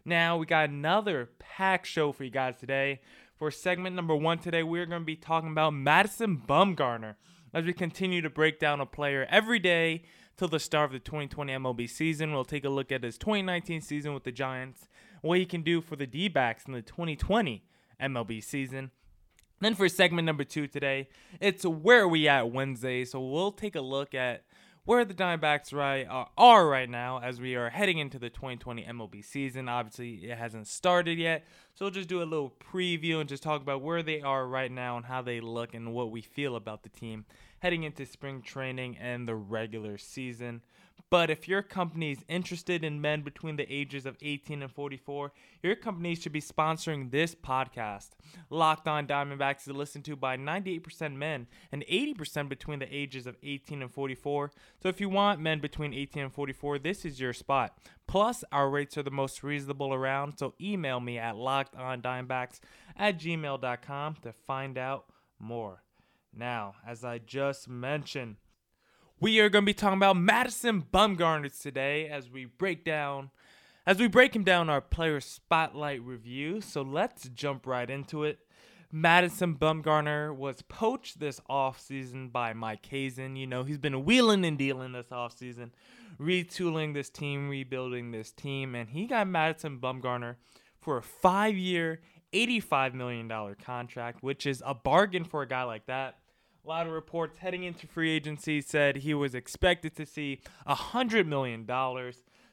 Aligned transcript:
Now, 0.06 0.36
we 0.36 0.44
got 0.46 0.68
another 0.70 1.30
packed 1.38 1.86
show 1.86 2.12
for 2.12 2.24
you 2.24 2.30
guys 2.30 2.56
today. 2.56 3.02
For 3.36 3.50
segment 3.50 3.96
number 3.96 4.14
one 4.14 4.38
today, 4.38 4.62
we're 4.62 4.86
going 4.86 5.02
to 5.02 5.06
be 5.06 5.16
talking 5.16 5.50
about 5.50 5.74
Madison 5.74 6.40
Bumgarner 6.46 7.16
as 7.52 7.66
we 7.66 7.74
continue 7.74 8.22
to 8.22 8.30
break 8.30 8.58
down 8.58 8.80
a 8.80 8.86
player 8.86 9.26
every 9.30 9.58
day 9.58 10.04
till 10.36 10.48
the 10.48 10.58
start 10.58 10.86
of 10.86 10.92
the 10.92 10.98
2020 10.98 11.52
MLB 11.52 11.88
season. 11.88 12.32
We'll 12.32 12.44
take 12.44 12.64
a 12.64 12.68
look 12.68 12.90
at 12.90 13.02
his 13.02 13.18
2019 13.18 13.80
season 13.80 14.14
with 14.14 14.24
the 14.24 14.32
Giants 14.32 14.88
what 15.24 15.38
he 15.38 15.46
can 15.46 15.62
do 15.62 15.80
for 15.80 15.96
the 15.96 16.06
D 16.06 16.28
backs 16.28 16.64
in 16.66 16.72
the 16.72 16.82
2020 16.82 17.64
MLB 18.00 18.44
season. 18.44 18.90
Then 19.60 19.74
for 19.74 19.88
segment 19.88 20.26
number 20.26 20.44
two 20.44 20.66
today, 20.66 21.08
it's 21.40 21.64
where 21.64 22.06
we 22.06 22.28
at 22.28 22.50
Wednesday. 22.50 23.04
So 23.04 23.20
we'll 23.20 23.52
take 23.52 23.74
a 23.74 23.80
look 23.80 24.14
at 24.14 24.44
where 24.84 25.04
the 25.04 25.14
Diamondbacks 25.14 25.72
right 25.72 26.06
are 26.36 26.68
right 26.68 26.90
now 26.90 27.20
as 27.22 27.40
we 27.40 27.54
are 27.54 27.70
heading 27.70 27.96
into 27.98 28.18
the 28.18 28.28
2020 28.28 28.84
MLB 28.84 29.24
season. 29.24 29.66
Obviously, 29.66 30.30
it 30.30 30.36
hasn't 30.36 30.66
started 30.66 31.18
yet, 31.18 31.46
so 31.74 31.84
we'll 31.84 31.90
just 31.90 32.08
do 32.08 32.22
a 32.22 32.24
little 32.24 32.52
preview 32.72 33.20
and 33.20 33.28
just 33.28 33.42
talk 33.42 33.60
about 33.60 33.82
where 33.82 34.02
they 34.02 34.20
are 34.20 34.46
right 34.46 34.70
now 34.70 34.96
and 34.96 35.06
how 35.06 35.22
they 35.22 35.40
look 35.40 35.74
and 35.74 35.92
what 35.92 36.10
we 36.10 36.22
feel 36.22 36.56
about 36.56 36.82
the 36.82 36.88
team 36.88 37.24
heading 37.64 37.84
into 37.84 38.04
spring 38.04 38.42
training 38.42 38.94
and 39.00 39.26
the 39.26 39.34
regular 39.34 39.96
season. 39.96 40.60
But 41.08 41.30
if 41.30 41.48
your 41.48 41.62
company 41.62 42.12
is 42.12 42.24
interested 42.28 42.84
in 42.84 43.00
men 43.00 43.22
between 43.22 43.56
the 43.56 43.72
ages 43.72 44.04
of 44.04 44.18
18 44.20 44.62
and 44.62 44.70
44, 44.70 45.32
your 45.62 45.74
company 45.74 46.14
should 46.14 46.32
be 46.32 46.42
sponsoring 46.42 47.10
this 47.10 47.34
podcast. 47.34 48.10
Locked 48.50 48.86
On 48.86 49.06
Diamondbacks 49.06 49.62
is 49.62 49.68
listened 49.68 50.04
to 50.04 50.16
by 50.16 50.36
98% 50.36 51.14
men 51.14 51.46
and 51.72 51.84
80% 51.90 52.48
between 52.48 52.80
the 52.80 52.94
ages 52.94 53.26
of 53.26 53.36
18 53.42 53.80
and 53.80 53.90
44. 53.90 54.50
So 54.82 54.88
if 54.88 55.00
you 55.00 55.08
want 55.08 55.40
men 55.40 55.60
between 55.60 55.94
18 55.94 56.24
and 56.24 56.32
44, 56.32 56.78
this 56.80 57.04
is 57.04 57.18
your 57.18 57.32
spot. 57.32 57.78
Plus, 58.06 58.44
our 58.52 58.68
rates 58.68 58.96
are 58.96 59.02
the 59.02 59.10
most 59.10 59.42
reasonable 59.42 59.92
around, 59.92 60.38
so 60.38 60.54
email 60.60 61.00
me 61.00 61.18
at 61.18 61.34
lockedondiamondbacks 61.34 62.60
at 62.96 63.18
gmail.com 63.18 64.16
to 64.22 64.32
find 64.32 64.78
out 64.78 65.06
more. 65.38 65.82
Now, 66.36 66.74
as 66.86 67.04
I 67.04 67.18
just 67.18 67.68
mentioned, 67.68 68.36
we 69.20 69.40
are 69.40 69.48
going 69.48 69.64
to 69.64 69.66
be 69.66 69.74
talking 69.74 69.96
about 69.96 70.16
Madison 70.16 70.82
Bumgarner 70.82 71.60
today 71.60 72.08
as 72.08 72.28
we 72.28 72.44
break 72.44 72.84
down 72.84 73.30
as 73.86 73.98
we 73.98 74.08
break 74.08 74.34
him 74.34 74.44
down 74.44 74.70
our 74.70 74.80
player 74.80 75.20
spotlight 75.20 76.02
review. 76.02 76.60
So 76.60 76.82
let's 76.82 77.28
jump 77.28 77.66
right 77.66 77.88
into 77.88 78.24
it. 78.24 78.38
Madison 78.90 79.56
Bumgarner 79.56 80.34
was 80.34 80.62
poached 80.62 81.18
this 81.18 81.40
offseason 81.50 82.30
by 82.30 82.52
Mike 82.52 82.86
Hazen. 82.86 83.36
You 83.36 83.46
know, 83.46 83.64
he's 83.64 83.78
been 83.78 84.04
wheeling 84.04 84.44
and 84.44 84.56
dealing 84.56 84.92
this 84.92 85.08
offseason, 85.08 85.70
retooling 86.20 86.94
this 86.94 87.10
team, 87.10 87.48
rebuilding 87.48 88.10
this 88.10 88.32
team, 88.32 88.74
and 88.74 88.90
he 88.90 89.06
got 89.06 89.28
Madison 89.28 89.78
Bumgarner 89.78 90.36
for 90.80 90.98
a 90.98 91.02
five 91.02 91.56
year, 91.56 92.00
$85 92.32 92.94
million 92.94 93.28
contract, 93.64 94.22
which 94.22 94.46
is 94.46 94.62
a 94.66 94.74
bargain 94.74 95.24
for 95.24 95.42
a 95.42 95.48
guy 95.48 95.62
like 95.62 95.86
that. 95.86 96.18
A 96.64 96.68
lot 96.68 96.86
of 96.86 96.92
reports 96.92 97.38
heading 97.38 97.64
into 97.64 97.86
free 97.86 98.10
agency 98.10 98.60
said 98.60 98.96
he 98.96 99.12
was 99.14 99.34
expected 99.34 99.94
to 99.96 100.06
see 100.06 100.40
$100 100.66 101.26
million. 101.26 101.66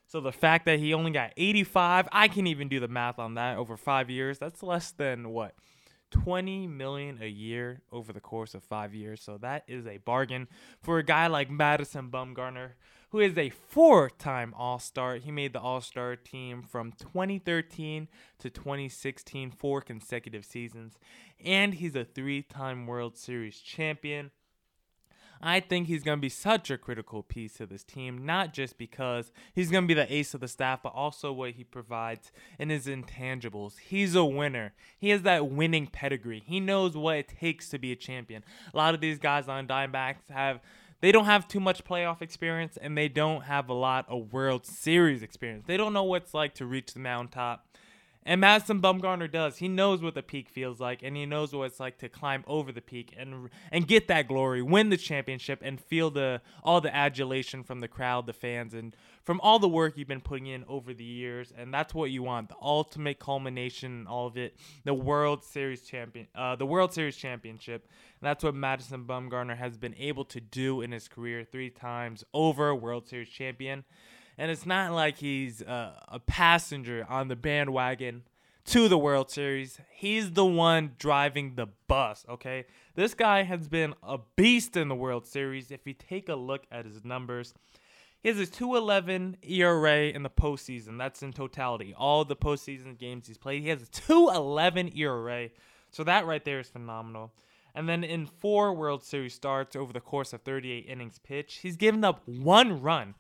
So 0.06 0.20
the 0.20 0.34
fact 0.34 0.66
that 0.66 0.80
he 0.80 0.94
only 0.94 1.12
got 1.12 1.32
85, 1.38 2.10
I 2.12 2.28
can 2.28 2.46
even 2.46 2.68
do 2.68 2.82
the 2.82 2.90
math 2.90 3.20
on 3.20 3.36
that 3.36 3.58
over 3.58 3.78
5 3.78 4.10
years. 4.10 4.38
That's 4.38 4.62
less 4.62 4.92
than 4.92 5.30
what? 5.30 5.56
20 6.12 6.68
million 6.68 7.20
a 7.22 7.28
year 7.28 7.82
over 7.92 8.14
the 8.14 8.20
course 8.20 8.54
of 8.54 8.64
5 8.64 8.94
years. 8.94 9.22
So 9.22 9.38
that 9.40 9.64
is 9.68 9.88
a 9.88 9.98
bargain 9.98 10.48
for 10.82 11.00
a 11.00 11.04
guy 11.04 11.28
like 11.28 11.50
Madison 11.50 12.10
Bumgarner 12.10 12.72
who 13.12 13.20
is 13.20 13.38
a 13.38 13.50
four 13.50 14.10
time 14.10 14.54
All 14.58 14.80
Star. 14.80 15.16
He 15.16 15.32
made 15.32 15.54
the 15.54 15.60
All 15.60 15.82
Star 15.82 16.16
team 16.16 16.64
from 16.64 16.94
2013 16.94 18.08
to 18.40 18.50
2016, 18.50 19.52
four 19.52 19.82
consecutive 19.82 20.46
seasons. 20.46 20.98
And 21.44 21.74
he's 21.76 21.96
a 21.96 22.06
three 22.06 22.42
time 22.42 22.88
World 22.88 23.18
Series 23.18 23.60
champion. 23.60 24.32
I 25.44 25.60
think 25.60 25.88
he's 25.88 26.04
going 26.04 26.18
to 26.18 26.22
be 26.22 26.30
such 26.30 26.70
a 26.70 26.78
critical 26.78 27.24
piece 27.24 27.56
to 27.56 27.66
this 27.66 27.84
team, 27.84 28.26
not 28.26 28.54
just 28.54 28.78
because 28.78 29.32
he's 29.54 29.72
going 29.72 29.84
to 29.84 29.88
be 29.88 29.94
the 29.94 30.12
ace 30.14 30.34
of 30.34 30.42
the 30.42 30.48
staff, 30.48 30.82
but 30.84 30.94
also 30.94 31.32
what 31.32 31.52
he 31.52 31.64
provides 31.64 32.32
in 32.60 32.70
his 32.70 32.88
intangibles. 32.88 33.80
He's 33.80 34.16
a 34.16 34.26
winner. 34.26 34.74
He 34.98 35.10
has 35.10 35.24
that 35.24 35.50
winning 35.50 35.88
pedigree. 35.88 36.44
He 36.46 36.60
knows 36.60 36.96
what 36.96 37.18
it 37.18 37.28
takes 37.40 37.70
to 37.70 37.80
be 37.80 37.92
a 37.92 37.96
champion. 37.96 38.44
A 38.74 38.78
lot 38.78 38.94
of 38.94 39.02
these 39.02 39.20
guys 39.20 39.48
on 39.48 39.68
Diamondbacks 39.68 40.30
have 40.30 40.62
they 41.02 41.12
don't 41.12 41.26
have 41.26 41.48
too 41.48 41.60
much 41.60 41.84
playoff 41.84 42.22
experience 42.22 42.78
and 42.78 42.96
they 42.96 43.08
don't 43.08 43.42
have 43.42 43.70
a 43.70 43.74
lot 43.74 44.06
of 44.08 44.32
World 44.32 44.68
Series 44.68 45.24
experience. 45.24 45.66
They 45.66 45.78
don't 45.78 45.94
know 45.94 46.04
what 46.04 46.24
it's 46.24 46.34
like 46.34 46.54
to 46.56 46.66
reach 46.68 46.94
the 46.94 47.00
mountaintop. 47.00 47.66
And 48.24 48.40
Madison 48.40 48.80
Bumgarner 48.80 49.32
does. 49.32 49.58
He 49.58 49.68
knows 49.68 50.04
what 50.04 50.14
the 50.14 50.22
peak 50.22 50.48
feels 50.48 50.80
like, 50.80 51.02
and 51.02 51.18
he 51.18 51.26
knows 51.26 51.54
what 51.54 51.64
it's 51.64 51.80
like 51.80 51.98
to 52.00 52.10
climb 52.10 52.44
over 52.46 52.72
the 52.72 52.82
peak 52.82 53.16
and 53.18 53.50
and 53.72 53.88
get 53.88 54.08
that 54.10 54.28
glory, 54.28 54.62
win 54.62 54.90
the 54.90 54.98
championship, 54.98 55.60
and 55.64 55.82
feel 55.82 56.12
the 56.12 56.42
all 56.64 56.82
the 56.82 56.96
adulation 56.96 57.64
from 57.64 57.80
the 57.80 57.88
crowd, 57.88 58.28
the 58.28 58.34
fans, 58.34 58.76
and 58.76 58.96
from 59.24 59.42
all 59.42 59.58
the 59.58 59.68
work 59.68 59.98
you've 59.98 60.08
been 60.08 60.22
putting 60.22 60.46
in 60.46 60.64
over 60.68 60.94
the 60.94 61.04
years. 61.04 61.52
And 61.58 61.74
that's 61.74 61.96
what 61.96 62.12
you 62.12 62.22
want—the 62.22 62.56
ultimate 62.62 63.18
culmination, 63.18 64.06
all 64.06 64.28
of 64.28 64.38
it, 64.38 64.56
the 64.84 64.94
World 64.94 65.44
Series 65.44 65.82
champion, 65.82 66.28
uh, 66.36 66.56
the 66.56 66.66
World 66.66 66.94
Series 66.94 67.18
championship. 67.18 67.88
And 68.22 68.28
that's 68.28 68.44
what 68.44 68.54
Madison 68.54 69.06
Bumgarner 69.06 69.58
has 69.58 69.78
been 69.78 69.96
able 69.98 70.26
to 70.26 70.40
do 70.40 70.82
in 70.82 70.92
his 70.92 71.08
career, 71.08 71.44
three 71.44 71.72
times 71.72 72.24
over 72.36 72.76
World 72.76 73.08
Series 73.08 73.30
champion 73.30 73.84
and 74.42 74.50
it's 74.50 74.66
not 74.66 74.92
like 74.92 75.20
he's 75.20 75.62
uh, 75.62 75.92
a 76.08 76.18
passenger 76.18 77.06
on 77.08 77.28
the 77.28 77.36
bandwagon 77.36 78.24
to 78.66 78.88
the 78.88 78.98
World 78.98 79.30
Series. 79.30 79.80
He's 79.92 80.32
the 80.32 80.44
one 80.44 80.94
driving 80.98 81.54
the 81.54 81.68
bus, 81.88 82.26
okay? 82.28 82.66
This 82.96 83.14
guy 83.14 83.44
has 83.44 83.68
been 83.68 83.94
a 84.02 84.18
beast 84.36 84.76
in 84.76 84.88
the 84.88 84.96
World 84.96 85.28
Series. 85.28 85.70
If 85.70 85.86
you 85.86 85.94
take 85.94 86.28
a 86.28 86.34
look 86.34 86.64
at 86.72 86.86
his 86.86 87.06
numbers, 87.06 87.54
he 88.24 88.30
has 88.30 88.40
a 88.40 88.48
211 88.48 89.38
ERA 89.48 90.08
in 90.08 90.24
the 90.24 90.30
postseason. 90.32 90.98
That's 90.98 91.22
in 91.22 91.34
totality. 91.34 91.94
All 91.96 92.26
the 92.26 92.36
postseason 92.36 92.98
games 92.98 93.28
he's 93.28 93.38
played, 93.38 93.62
he 93.62 93.70
has 93.70 93.84
a 93.84 93.92
211 93.92 94.98
ERA. 94.98 95.50
So 95.92 96.04
that 96.04 96.26
right 96.26 96.44
there 96.44 96.60
is 96.60 96.68
phenomenal. 96.68 97.32
And 97.76 97.88
then 97.88 98.04
in 98.04 98.26
four 98.26 98.74
World 98.74 99.04
Series 99.04 99.36
starts 99.36 99.76
over 99.76 99.94
the 99.94 100.00
course 100.00 100.34
of 100.34 100.42
38 100.42 100.88
innings 100.88 101.20
pitched, 101.20 101.62
he's 101.62 101.78
given 101.78 102.04
up 102.04 102.28
one 102.28 102.82
run. 102.82 103.14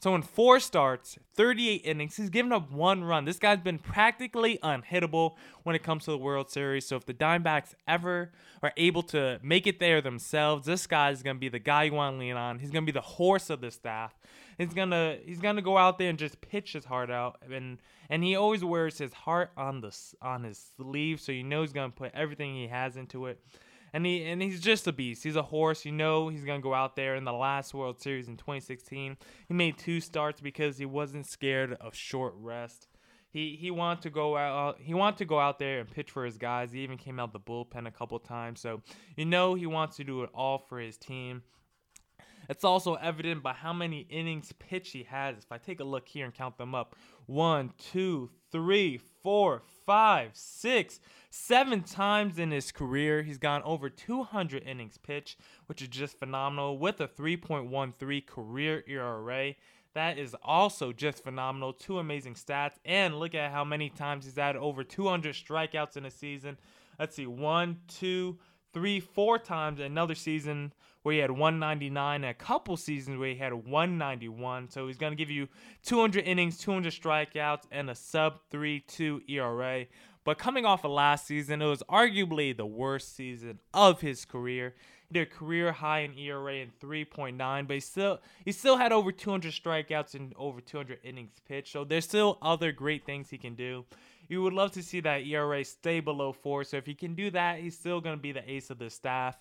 So 0.00 0.14
in 0.14 0.22
four 0.22 0.60
starts, 0.60 1.18
38 1.34 1.82
innings, 1.84 2.16
he's 2.16 2.30
given 2.30 2.52
up 2.52 2.72
one 2.72 3.04
run. 3.04 3.26
This 3.26 3.38
guy's 3.38 3.60
been 3.60 3.78
practically 3.78 4.58
unhittable 4.62 5.34
when 5.62 5.76
it 5.76 5.82
comes 5.82 6.06
to 6.06 6.10
the 6.10 6.18
World 6.18 6.50
Series. 6.50 6.86
So 6.86 6.96
if 6.96 7.04
the 7.04 7.12
Diamondbacks 7.12 7.74
ever 7.86 8.32
are 8.62 8.72
able 8.78 9.02
to 9.04 9.38
make 9.42 9.66
it 9.66 9.78
there 9.78 10.00
themselves, 10.00 10.64
this 10.64 10.86
guy's 10.86 11.22
gonna 11.22 11.38
be 11.38 11.50
the 11.50 11.58
guy 11.58 11.84
you 11.84 11.92
want 11.92 12.14
to 12.14 12.18
lean 12.18 12.36
on. 12.36 12.60
He's 12.60 12.70
gonna 12.70 12.86
be 12.86 12.92
the 12.92 13.02
horse 13.02 13.50
of 13.50 13.60
the 13.60 13.70
staff. 13.70 14.14
He's 14.56 14.72
gonna 14.72 15.18
he's 15.22 15.40
gonna 15.40 15.60
go 15.60 15.76
out 15.76 15.98
there 15.98 16.08
and 16.08 16.18
just 16.18 16.40
pitch 16.40 16.72
his 16.72 16.86
heart 16.86 17.10
out, 17.10 17.36
and 17.52 17.76
and 18.08 18.24
he 18.24 18.36
always 18.36 18.64
wears 18.64 18.96
his 18.96 19.12
heart 19.12 19.50
on 19.54 19.82
the 19.82 19.94
on 20.22 20.44
his 20.44 20.72
sleeve, 20.76 21.20
so 21.20 21.30
you 21.30 21.44
know 21.44 21.60
he's 21.60 21.74
gonna 21.74 21.90
put 21.90 22.12
everything 22.14 22.54
he 22.54 22.68
has 22.68 22.96
into 22.96 23.26
it 23.26 23.38
and 23.92 24.06
he 24.06 24.24
and 24.24 24.40
he's 24.42 24.60
just 24.60 24.86
a 24.86 24.92
beast. 24.92 25.22
He's 25.24 25.36
a 25.36 25.42
horse. 25.42 25.84
You 25.84 25.92
know 25.92 26.28
he's 26.28 26.44
gonna 26.44 26.60
go 26.60 26.74
out 26.74 26.96
there 26.96 27.14
in 27.14 27.24
the 27.24 27.32
last 27.32 27.74
World 27.74 28.00
Series 28.00 28.28
in 28.28 28.36
2016. 28.36 29.16
He 29.48 29.54
made 29.54 29.78
two 29.78 30.00
starts 30.00 30.40
because 30.40 30.78
he 30.78 30.86
wasn't 30.86 31.26
scared 31.26 31.76
of 31.80 31.94
short 31.94 32.34
rest. 32.36 32.88
He 33.30 33.56
he 33.60 33.70
wanted 33.70 34.02
to 34.02 34.10
go 34.10 34.36
out. 34.36 34.74
Uh, 34.74 34.78
he 34.80 34.94
wanted 34.94 35.18
to 35.18 35.24
go 35.24 35.38
out 35.38 35.58
there 35.58 35.80
and 35.80 35.90
pitch 35.90 36.10
for 36.10 36.24
his 36.24 36.36
guys. 36.36 36.72
He 36.72 36.80
even 36.80 36.98
came 36.98 37.20
out 37.20 37.32
the 37.32 37.40
bullpen 37.40 37.86
a 37.86 37.90
couple 37.90 38.18
times. 38.18 38.60
So 38.60 38.82
you 39.16 39.24
know 39.24 39.54
he 39.54 39.66
wants 39.66 39.96
to 39.96 40.04
do 40.04 40.22
it 40.22 40.30
all 40.34 40.58
for 40.58 40.78
his 40.78 40.96
team. 40.96 41.42
It's 42.48 42.64
also 42.64 42.94
evident 42.94 43.44
by 43.44 43.52
how 43.52 43.72
many 43.72 44.00
innings 44.10 44.52
pitch 44.58 44.90
he 44.90 45.04
has. 45.04 45.36
If 45.38 45.52
I 45.52 45.58
take 45.58 45.78
a 45.78 45.84
look 45.84 46.08
here 46.08 46.24
and 46.24 46.34
count 46.34 46.58
them 46.58 46.74
up 46.74 46.96
one, 47.26 47.72
two, 47.78 48.30
three, 48.50 48.98
four, 49.22 49.62
five, 49.90 50.30
six, 50.34 51.00
seven 51.30 51.82
times 51.82 52.38
in 52.38 52.52
his 52.52 52.70
career, 52.70 53.24
he's 53.24 53.38
gone 53.38 53.60
over 53.64 53.90
200 53.90 54.62
innings 54.62 54.96
pitched, 54.98 55.36
which 55.66 55.82
is 55.82 55.88
just 55.88 56.16
phenomenal 56.16 56.78
with 56.78 57.00
a 57.00 57.08
3.13 57.08 58.24
career 58.24 58.84
ERA. 58.86 59.52
That 59.94 60.16
is 60.16 60.36
also 60.44 60.92
just 60.92 61.24
phenomenal. 61.24 61.72
Two 61.72 61.98
amazing 61.98 62.34
stats. 62.34 62.74
And 62.84 63.18
look 63.18 63.34
at 63.34 63.50
how 63.50 63.64
many 63.64 63.90
times 63.90 64.26
he's 64.26 64.36
had 64.36 64.54
over 64.54 64.84
200 64.84 65.34
strikeouts 65.34 65.96
in 65.96 66.04
a 66.04 66.10
season. 66.12 66.56
Let's 66.96 67.16
see, 67.16 67.26
one, 67.26 67.78
two, 67.88 68.38
three, 68.72 69.00
four 69.00 69.40
times. 69.40 69.80
Another 69.80 70.14
season 70.14 70.72
where 71.02 71.14
he 71.14 71.18
had 71.18 71.30
199, 71.30 72.24
a 72.24 72.34
couple 72.34 72.76
seasons 72.76 73.18
where 73.18 73.28
he 73.30 73.36
had 73.36 73.52
191. 73.52 74.70
So 74.70 74.86
he's 74.86 74.98
going 74.98 75.12
to 75.12 75.16
give 75.16 75.30
you 75.30 75.48
200 75.84 76.24
innings, 76.24 76.58
200 76.58 76.92
strikeouts, 76.92 77.62
and 77.70 77.88
a 77.90 77.94
sub 77.94 78.40
3.2 78.52 79.22
ERA. 79.28 79.86
But 80.24 80.38
coming 80.38 80.66
off 80.66 80.84
of 80.84 80.90
last 80.90 81.26
season, 81.26 81.62
it 81.62 81.66
was 81.66 81.82
arguably 81.88 82.54
the 82.54 82.66
worst 82.66 83.16
season 83.16 83.58
of 83.72 84.02
his 84.02 84.26
career. 84.26 84.74
He 85.08 85.14
did 85.14 85.28
a 85.28 85.30
career 85.30 85.72
high 85.72 86.00
in 86.00 86.16
ERA 86.16 86.56
in 86.56 86.70
3.9, 86.80 87.66
but 87.66 87.74
he 87.74 87.80
still 87.80 88.20
he 88.44 88.52
still 88.52 88.76
had 88.76 88.92
over 88.92 89.10
200 89.10 89.52
strikeouts 89.52 90.14
and 90.14 90.34
over 90.36 90.60
200 90.60 90.98
innings 91.02 91.32
pitched. 91.48 91.72
So 91.72 91.84
there's 91.84 92.04
still 92.04 92.38
other 92.42 92.70
great 92.70 93.06
things 93.06 93.30
he 93.30 93.38
can 93.38 93.54
do. 93.54 93.86
You 94.28 94.42
would 94.42 94.52
love 94.52 94.70
to 94.72 94.82
see 94.82 95.00
that 95.00 95.26
ERA 95.26 95.64
stay 95.64 95.98
below 95.98 96.32
four. 96.32 96.62
So 96.62 96.76
if 96.76 96.86
he 96.86 96.94
can 96.94 97.14
do 97.14 97.30
that, 97.30 97.58
he's 97.58 97.76
still 97.76 98.00
going 98.00 98.16
to 98.16 98.22
be 98.22 98.30
the 98.30 98.48
ace 98.48 98.70
of 98.70 98.78
the 98.78 98.90
staff 98.90 99.36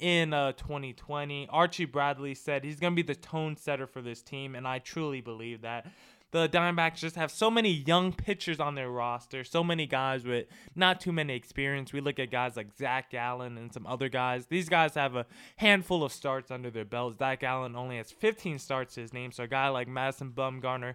in 0.00 0.32
uh, 0.32 0.52
2020. 0.52 1.48
Archie 1.50 1.84
Bradley 1.84 2.34
said 2.34 2.64
he's 2.64 2.80
going 2.80 2.92
to 2.92 3.02
be 3.02 3.06
the 3.06 3.18
tone 3.18 3.56
setter 3.56 3.86
for 3.86 4.02
this 4.02 4.22
team, 4.22 4.54
and 4.54 4.66
I 4.66 4.80
truly 4.80 5.20
believe 5.20 5.62
that. 5.62 5.86
The 6.32 6.48
Diamondbacks 6.48 6.98
just 6.98 7.16
have 7.16 7.32
so 7.32 7.50
many 7.50 7.70
young 7.72 8.12
pitchers 8.12 8.60
on 8.60 8.76
their 8.76 8.88
roster, 8.88 9.42
so 9.42 9.64
many 9.64 9.86
guys 9.86 10.24
with 10.24 10.46
not 10.76 11.00
too 11.00 11.10
many 11.10 11.34
experience. 11.34 11.92
We 11.92 12.00
look 12.00 12.20
at 12.20 12.30
guys 12.30 12.56
like 12.56 12.68
Zach 12.78 13.10
Gallen 13.10 13.58
and 13.58 13.72
some 13.72 13.84
other 13.84 14.08
guys. 14.08 14.46
These 14.46 14.68
guys 14.68 14.94
have 14.94 15.16
a 15.16 15.26
handful 15.56 16.04
of 16.04 16.12
starts 16.12 16.52
under 16.52 16.70
their 16.70 16.84
belts. 16.84 17.18
Zach 17.18 17.40
Gallen 17.40 17.74
only 17.74 17.96
has 17.96 18.12
15 18.12 18.60
starts 18.60 18.94
to 18.94 19.00
his 19.00 19.12
name, 19.12 19.32
so 19.32 19.42
a 19.42 19.48
guy 19.48 19.68
like 19.70 19.88
Madison 19.88 20.30
Bumgarner 20.30 20.94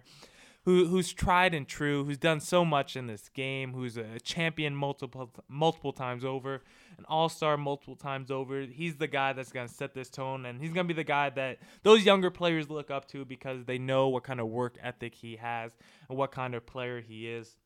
who 0.66 0.84
who's 0.88 1.12
tried 1.12 1.54
and 1.54 1.66
true, 1.66 2.04
who's 2.04 2.18
done 2.18 2.40
so 2.40 2.64
much 2.64 2.96
in 2.96 3.06
this 3.06 3.28
game, 3.28 3.72
who's 3.72 3.96
a 3.96 4.18
champion 4.18 4.74
multiple 4.74 5.30
multiple 5.48 5.92
times 5.92 6.24
over, 6.24 6.60
an 6.98 7.04
all-star 7.08 7.56
multiple 7.56 7.94
times 7.94 8.32
over. 8.32 8.62
He's 8.62 8.96
the 8.96 9.06
guy 9.06 9.32
that's 9.32 9.52
going 9.52 9.68
to 9.68 9.72
set 9.72 9.94
this 9.94 10.10
tone 10.10 10.44
and 10.44 10.60
he's 10.60 10.72
going 10.72 10.86
to 10.86 10.92
be 10.92 11.00
the 11.00 11.04
guy 11.04 11.30
that 11.30 11.58
those 11.84 12.04
younger 12.04 12.30
players 12.30 12.68
look 12.68 12.90
up 12.90 13.06
to 13.10 13.24
because 13.24 13.64
they 13.64 13.78
know 13.78 14.08
what 14.08 14.24
kind 14.24 14.40
of 14.40 14.48
work 14.48 14.76
ethic 14.82 15.14
he 15.14 15.36
has 15.36 15.70
and 16.08 16.18
what 16.18 16.32
kind 16.32 16.52
of 16.52 16.66
player 16.66 17.00
he 17.00 17.28
is. 17.28 17.56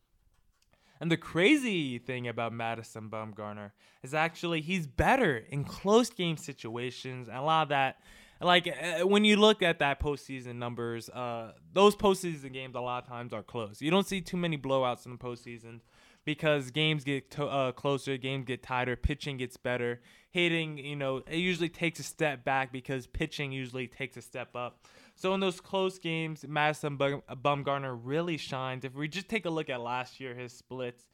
And 1.00 1.10
the 1.10 1.16
crazy 1.16 1.96
thing 1.96 2.28
about 2.28 2.52
Madison 2.52 3.08
Bumgarner 3.08 3.70
is 4.02 4.12
actually 4.12 4.60
he's 4.60 4.86
better 4.86 5.42
in 5.48 5.64
close 5.64 6.10
game 6.10 6.36
situations 6.36 7.28
and 7.28 7.38
a 7.38 7.42
lot 7.42 7.62
of 7.62 7.68
that 7.70 7.96
like 8.40 8.66
uh, 8.66 9.06
when 9.06 9.24
you 9.24 9.36
look 9.36 9.62
at 9.62 9.78
that 9.80 10.00
postseason 10.00 10.56
numbers, 10.56 11.08
uh, 11.10 11.52
those 11.72 11.94
postseason 11.96 12.52
games 12.52 12.74
a 12.74 12.80
lot 12.80 13.02
of 13.02 13.08
times 13.08 13.32
are 13.32 13.42
close. 13.42 13.82
You 13.82 13.90
don't 13.90 14.06
see 14.06 14.20
too 14.20 14.36
many 14.36 14.56
blowouts 14.56 15.04
in 15.04 15.12
the 15.12 15.18
postseason 15.18 15.80
because 16.24 16.70
games 16.70 17.04
get 17.04 17.30
to, 17.32 17.46
uh, 17.46 17.72
closer, 17.72 18.16
games 18.16 18.44
get 18.46 18.62
tighter, 18.62 18.96
pitching 18.96 19.36
gets 19.36 19.56
better. 19.56 20.00
Hitting, 20.30 20.78
you 20.78 20.96
know, 20.96 21.18
it 21.28 21.38
usually 21.38 21.68
takes 21.68 21.98
a 21.98 22.02
step 22.02 22.44
back 22.44 22.72
because 22.72 23.06
pitching 23.06 23.52
usually 23.52 23.88
takes 23.88 24.16
a 24.16 24.22
step 24.22 24.54
up. 24.54 24.86
So 25.16 25.34
in 25.34 25.40
those 25.40 25.60
close 25.60 25.98
games, 25.98 26.44
Madison 26.48 26.96
Bumgarner 26.96 27.98
really 28.02 28.36
shines. 28.36 28.84
If 28.84 28.94
we 28.94 29.08
just 29.08 29.28
take 29.28 29.44
a 29.44 29.50
look 29.50 29.68
at 29.68 29.80
last 29.80 30.20
year, 30.20 30.34
his 30.34 30.52
splits, 30.52 31.04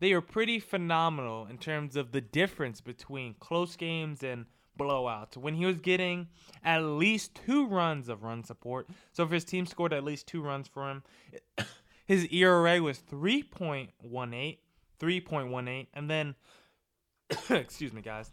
they 0.00 0.12
are 0.12 0.20
pretty 0.20 0.60
phenomenal 0.60 1.46
in 1.46 1.58
terms 1.58 1.96
of 1.96 2.12
the 2.12 2.20
difference 2.20 2.80
between 2.80 3.34
close 3.40 3.74
games 3.74 4.22
and 4.22 4.46
blowouts 4.78 5.36
when 5.36 5.54
he 5.54 5.66
was 5.66 5.80
getting 5.80 6.28
at 6.64 6.82
least 6.82 7.34
two 7.46 7.66
runs 7.66 8.08
of 8.08 8.22
run 8.22 8.44
support. 8.44 8.88
So 9.12 9.24
if 9.24 9.30
his 9.30 9.44
team 9.44 9.66
scored 9.66 9.92
at 9.92 10.04
least 10.04 10.26
two 10.26 10.40
runs 10.40 10.68
for 10.68 10.88
him, 10.88 11.02
his 12.06 12.26
ERA 12.26 12.80
was 12.80 13.00
3.18, 13.10 13.88
3.18, 15.00 15.86
and 15.92 16.10
then 16.10 16.34
excuse 17.50 17.92
me, 17.92 18.02
guys. 18.02 18.30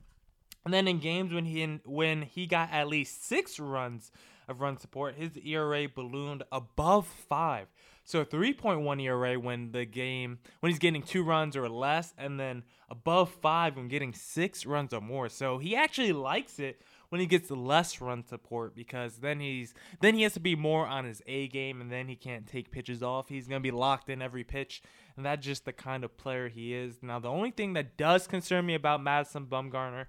And 0.63 0.73
then 0.73 0.87
in 0.87 0.99
games 0.99 1.33
when 1.33 1.45
he 1.45 1.79
when 1.85 2.23
he 2.23 2.47
got 2.47 2.71
at 2.71 2.87
least 2.87 3.25
six 3.27 3.59
runs 3.59 4.11
of 4.47 4.61
run 4.61 4.77
support, 4.77 5.15
his 5.15 5.37
ERA 5.37 5.87
ballooned 5.87 6.43
above 6.51 7.05
five. 7.07 7.67
So 8.07 8.23
3.1 8.23 9.01
ERA 9.01 9.39
when 9.39 9.71
the 9.71 9.83
game 9.83 10.37
when 10.59 10.71
he's 10.71 10.79
getting 10.79 11.01
two 11.01 11.23
runs 11.23 11.57
or 11.57 11.67
less, 11.67 12.13
and 12.19 12.39
then 12.39 12.63
above 12.87 13.31
five 13.31 13.75
when 13.75 13.87
getting 13.87 14.13
six 14.13 14.63
runs 14.63 14.93
or 14.93 15.01
more. 15.01 15.27
So 15.27 15.57
he 15.57 15.75
actually 15.75 16.13
likes 16.13 16.59
it 16.59 16.81
when 17.09 17.19
he 17.19 17.25
gets 17.25 17.49
less 17.49 17.99
run 17.99 18.23
support 18.23 18.75
because 18.75 19.17
then 19.17 19.39
he's 19.39 19.73
then 20.01 20.13
he 20.13 20.21
has 20.21 20.33
to 20.33 20.39
be 20.39 20.55
more 20.55 20.85
on 20.85 21.05
his 21.05 21.23
A 21.25 21.47
game 21.47 21.81
and 21.81 21.91
then 21.91 22.07
he 22.07 22.15
can't 22.15 22.45
take 22.45 22.71
pitches 22.71 23.01
off. 23.01 23.27
He's 23.27 23.47
gonna 23.47 23.59
be 23.59 23.71
locked 23.71 24.09
in 24.09 24.21
every 24.21 24.43
pitch, 24.43 24.83
and 25.17 25.25
that's 25.25 25.43
just 25.43 25.65
the 25.65 25.73
kind 25.73 26.03
of 26.03 26.15
player 26.15 26.47
he 26.47 26.75
is. 26.75 26.99
Now 27.01 27.17
the 27.17 27.29
only 27.29 27.51
thing 27.51 27.73
that 27.73 27.97
does 27.97 28.27
concern 28.27 28.67
me 28.67 28.75
about 28.75 29.01
Madison 29.01 29.47
Bumgarner 29.47 30.05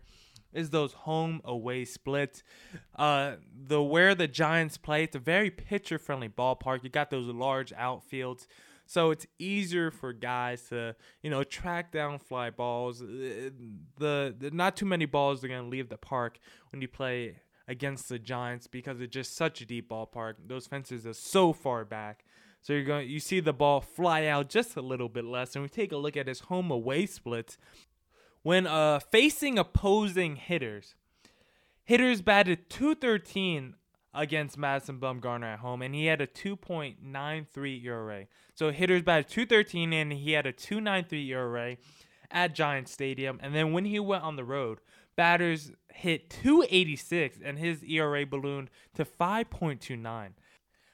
is 0.53 0.71
those 0.71 0.93
home 0.93 1.41
away 1.45 1.85
splits. 1.85 2.43
Uh, 2.95 3.37
the 3.55 3.83
where 3.83 4.15
the 4.15 4.29
Giants 4.29 4.77
play, 4.77 5.05
it's 5.05 5.17
a 5.17 5.21
very 5.21 5.51
pitcher 5.51 5.99
friendly 5.99 6.29
ballpark. 6.29 6.83
You 6.83 6.91
got 6.91 7.11
those 7.11 7.27
large 7.27 7.73
outfields. 7.73 8.47
So 8.87 9.11
it's 9.11 9.27
easier 9.39 9.91
for 9.91 10.13
guys 10.13 10.69
to, 10.69 10.95
you 11.21 11.29
know, 11.29 11.43
track 11.43 11.91
down 11.91 12.21
fly 12.21 12.51
balls. 12.51 13.03
Uh, 13.03 13.51
the, 13.99 14.35
the 14.39 14.51
not 14.53 14.77
too 14.77 14.87
many 14.87 15.07
balls 15.07 15.43
are 15.43 15.49
going 15.49 15.65
to 15.65 15.69
leave 15.69 15.89
the 15.89 15.99
park 15.99 16.39
when 16.71 16.81
you 16.81 16.89
play 16.89 17.41
against 17.69 18.09
the 18.09 18.19
Giants 18.19 18.69
because 18.69 19.01
it's 19.01 19.13
just 19.13 19.37
such 19.37 19.61
a 19.61 19.67
deep 19.67 19.91
ballpark. 19.91 20.35
Those 20.47 20.69
fences 20.69 21.05
are 21.07 21.15
so 21.15 21.53
far 21.53 21.85
back. 21.85 22.25
So 22.63 22.73
you're 22.73 22.85
going 22.85 23.09
you 23.09 23.21
see 23.21 23.41
the 23.41 23.53
ball 23.53 23.81
fly 23.81 24.27
out 24.27 24.49
just 24.49 24.77
a 24.77 24.81
little 24.83 25.09
bit 25.09 25.25
less. 25.25 25.55
And 25.55 25.63
we 25.63 25.69
take 25.69 25.93
a 25.93 25.97
look 25.97 26.17
at 26.17 26.29
his 26.29 26.41
home 26.41 26.71
away 26.71 27.07
splits 27.07 27.59
when 28.47 28.65
uh, 28.65 29.01
facing 29.01 29.59
opposing 29.59 30.37
hitters. 30.37 30.95
Hitters 31.83 32.23
batted 32.23 32.71
213 32.71 33.75
against 34.15 34.57
Madison 34.57 35.01
Bumgarner 35.01 35.55
at 35.55 35.59
home, 35.59 35.83
and 35.83 35.93
he 35.93 36.07
had 36.07 36.21
a 36.21 36.29
2.93 36.29 37.85
ERA. 37.85 38.27
So 38.55 38.71
hitters 38.71 39.03
batted 39.03 39.29
213, 39.31 39.93
and 39.93 40.13
he 40.13 40.31
had 40.31 40.47
a 40.47 40.53
2.93 40.53 41.27
ERA 41.31 41.77
at 42.31 42.55
Giant 42.55 42.89
Stadium. 42.89 43.41
And 43.43 43.53
then 43.53 43.73
when 43.73 43.85
he 43.85 43.99
went 43.99 44.23
on 44.23 44.37
the 44.37 44.45
road, 44.45 44.79
batters 45.17 45.73
hit 45.93 46.31
286, 46.31 47.41
and 47.45 47.59
his 47.59 47.83
ERA 47.83 48.25
ballooned 48.25 48.71
to 48.95 49.05
5.29. 49.05 50.35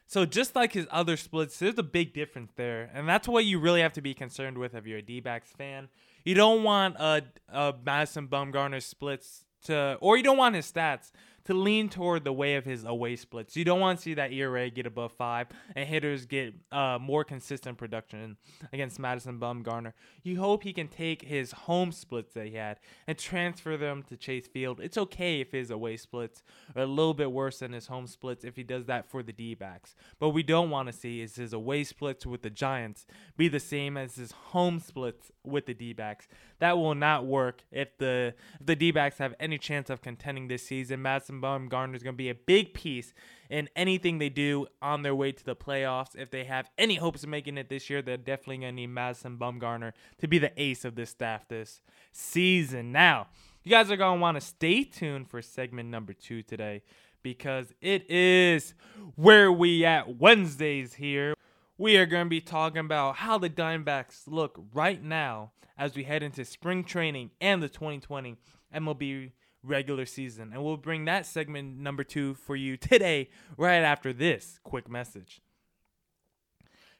So 0.06 0.24
just 0.24 0.56
like 0.56 0.72
his 0.72 0.86
other 0.90 1.18
splits, 1.18 1.58
there's 1.58 1.76
a 1.76 1.82
big 1.82 2.14
difference 2.14 2.52
there, 2.56 2.90
and 2.94 3.06
that's 3.06 3.28
what 3.28 3.44
you 3.44 3.58
really 3.58 3.82
have 3.82 3.92
to 3.92 4.00
be 4.00 4.14
concerned 4.14 4.56
with 4.56 4.74
if 4.74 4.86
you're 4.86 4.98
a 4.98 5.02
D-backs 5.02 5.52
fan. 5.52 5.90
You 6.24 6.34
don't 6.34 6.62
want 6.62 6.96
a, 6.96 7.22
a 7.48 7.74
Madison 7.84 8.28
Bumgarner 8.28 8.82
splits 8.82 9.44
to, 9.64 9.98
or 10.00 10.16
you 10.16 10.22
don't 10.22 10.36
want 10.36 10.54
his 10.54 10.70
stats 10.70 11.10
to 11.44 11.54
lean 11.54 11.88
toward 11.88 12.24
the 12.24 12.32
way 12.32 12.56
of 12.56 12.64
his 12.64 12.84
away 12.84 13.16
splits. 13.16 13.56
You 13.56 13.64
don't 13.64 13.80
want 13.80 13.98
to 13.98 14.02
see 14.02 14.14
that 14.14 14.32
ERA 14.32 14.70
get 14.70 14.86
above 14.86 15.12
five 15.12 15.48
and 15.74 15.88
hitters 15.88 16.26
get 16.26 16.54
uh, 16.70 16.98
more 17.00 17.24
consistent 17.24 17.78
production 17.78 18.36
against 18.72 18.98
Madison 18.98 19.38
Bumgarner. 19.38 19.92
You 20.22 20.38
hope 20.38 20.62
he 20.62 20.72
can 20.72 20.88
take 20.88 21.22
his 21.22 21.52
home 21.52 21.92
splits 21.92 22.34
that 22.34 22.46
he 22.46 22.54
had 22.54 22.78
and 23.06 23.18
transfer 23.18 23.76
them 23.76 24.02
to 24.04 24.16
Chase 24.16 24.46
Field. 24.46 24.80
It's 24.80 24.98
okay 24.98 25.40
if 25.40 25.52
his 25.52 25.70
away 25.70 25.96
splits 25.96 26.42
are 26.76 26.82
a 26.82 26.86
little 26.86 27.14
bit 27.14 27.32
worse 27.32 27.58
than 27.58 27.72
his 27.72 27.86
home 27.86 28.06
splits 28.06 28.44
if 28.44 28.56
he 28.56 28.62
does 28.62 28.86
that 28.86 29.10
for 29.10 29.22
the 29.22 29.32
D 29.32 29.54
backs. 29.54 29.94
But 30.18 30.30
we 30.30 30.42
don't 30.42 30.70
want 30.70 30.86
to 30.86 30.92
see 30.92 31.20
is 31.20 31.36
his 31.36 31.52
away 31.52 31.84
splits 31.84 32.24
with 32.26 32.42
the 32.42 32.50
Giants 32.50 33.06
be 33.36 33.48
the 33.48 33.60
same 33.60 33.96
as 33.96 34.16
his 34.16 34.32
home 34.32 34.78
splits 34.78 35.32
with 35.44 35.66
the 35.66 35.74
D 35.74 35.92
backs. 35.92 36.28
That 36.60 36.76
will 36.76 36.94
not 36.94 37.26
work 37.26 37.64
if 37.72 37.98
the 37.98 38.34
if 38.60 38.66
the 38.66 38.76
D 38.76 38.90
backs 38.90 39.18
have 39.18 39.34
any 39.40 39.58
chance 39.58 39.90
of 39.90 40.02
contending 40.02 40.48
this 40.48 40.66
season. 40.66 41.02
Madison 41.02 41.31
Bumgarner 41.40 41.94
is 41.94 42.02
going 42.02 42.14
to 42.14 42.18
be 42.18 42.30
a 42.30 42.34
big 42.34 42.74
piece 42.74 43.14
in 43.48 43.68
anything 43.76 44.18
they 44.18 44.28
do 44.28 44.66
on 44.80 45.02
their 45.02 45.14
way 45.14 45.32
to 45.32 45.44
the 45.44 45.56
playoffs. 45.56 46.16
If 46.16 46.30
they 46.30 46.44
have 46.44 46.70
any 46.78 46.96
hopes 46.96 47.22
of 47.22 47.28
making 47.28 47.58
it 47.58 47.68
this 47.68 47.88
year, 47.88 48.02
they're 48.02 48.16
definitely 48.16 48.58
going 48.58 48.72
to 48.72 48.80
need 48.80 48.88
Madison 48.88 49.38
Bumgarner 49.38 49.92
to 50.18 50.28
be 50.28 50.38
the 50.38 50.52
ace 50.60 50.84
of 50.84 50.94
this 50.94 51.10
staff 51.10 51.48
this 51.48 51.80
season. 52.12 52.92
Now, 52.92 53.28
you 53.62 53.70
guys 53.70 53.90
are 53.90 53.96
going 53.96 54.18
to 54.18 54.22
want 54.22 54.36
to 54.36 54.40
stay 54.40 54.84
tuned 54.84 55.28
for 55.28 55.40
segment 55.40 55.88
number 55.88 56.12
two 56.12 56.42
today 56.42 56.82
because 57.22 57.72
it 57.80 58.10
is 58.10 58.74
where 59.14 59.52
we 59.52 59.84
at 59.84 60.18
Wednesdays 60.18 60.94
here. 60.94 61.34
We 61.78 61.96
are 61.96 62.06
going 62.06 62.26
to 62.26 62.30
be 62.30 62.40
talking 62.40 62.80
about 62.80 63.16
how 63.16 63.38
the 63.38 63.50
Diamondbacks 63.50 64.22
look 64.26 64.62
right 64.74 65.02
now 65.02 65.52
as 65.78 65.94
we 65.94 66.04
head 66.04 66.22
into 66.22 66.44
spring 66.44 66.84
training 66.84 67.30
and 67.40 67.62
the 67.62 67.68
2020 67.68 68.36
MLB 68.74 69.32
regular 69.62 70.06
season. 70.06 70.52
And 70.52 70.62
we'll 70.64 70.76
bring 70.76 71.04
that 71.04 71.26
segment 71.26 71.78
number 71.78 72.04
two 72.04 72.34
for 72.34 72.56
you 72.56 72.76
today, 72.76 73.30
right 73.56 73.82
after 73.82 74.12
this 74.12 74.58
quick 74.64 74.88
message. 74.88 75.40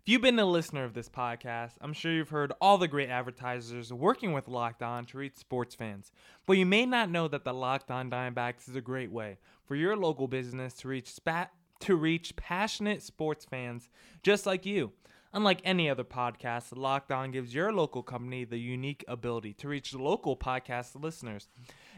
If 0.05 0.09
you've 0.09 0.23
been 0.23 0.39
a 0.41 0.45
listener 0.45 0.83
of 0.83 0.95
this 0.95 1.09
podcast, 1.09 1.75
I'm 1.81 1.93
sure 1.93 2.11
you've 2.11 2.31
heard 2.31 2.53
all 2.61 2.77
the 2.77 2.89
great 2.89 3.09
advertisers 3.09 3.93
working 3.93 4.33
with 4.33 4.49
Locked 4.49 4.83
On 4.83 5.05
to 5.07 5.19
reach 5.19 5.37
sports 5.37 5.77
fans. 5.77 6.11
But 6.45 6.55
you 6.55 6.67
may 6.67 6.87
not 6.87 7.09
know 7.09 7.29
that 7.29 7.45
the 7.45 7.55
Locked 7.55 7.89
On 7.89 8.11
Diamondbacks 8.11 8.69
is 8.69 8.75
a 8.75 8.81
great 8.81 9.13
way 9.13 9.39
for 9.65 9.77
your 9.77 9.97
local 9.97 10.27
business 10.27 10.75
to 10.75 10.89
reach 10.89 11.15
to 11.81 11.95
reach 11.95 12.35
passionate 12.35 13.01
sports 13.01 13.45
fans 13.45 13.91
just 14.25 14.45
like 14.45 14.67
you. 14.67 14.93
Unlike 15.35 15.63
any 15.65 15.89
other 15.89 16.05
podcast, 16.05 16.77
Locked 16.77 17.11
On 17.11 17.31
gives 17.31 17.55
your 17.55 17.73
local 17.73 18.03
company 18.03 18.45
the 18.45 18.59
unique 18.59 19.03
ability 19.09 19.55
to 19.55 19.69
reach 19.69 19.95
local 19.95 20.37
podcast 20.37 21.01
listeners. 21.03 21.49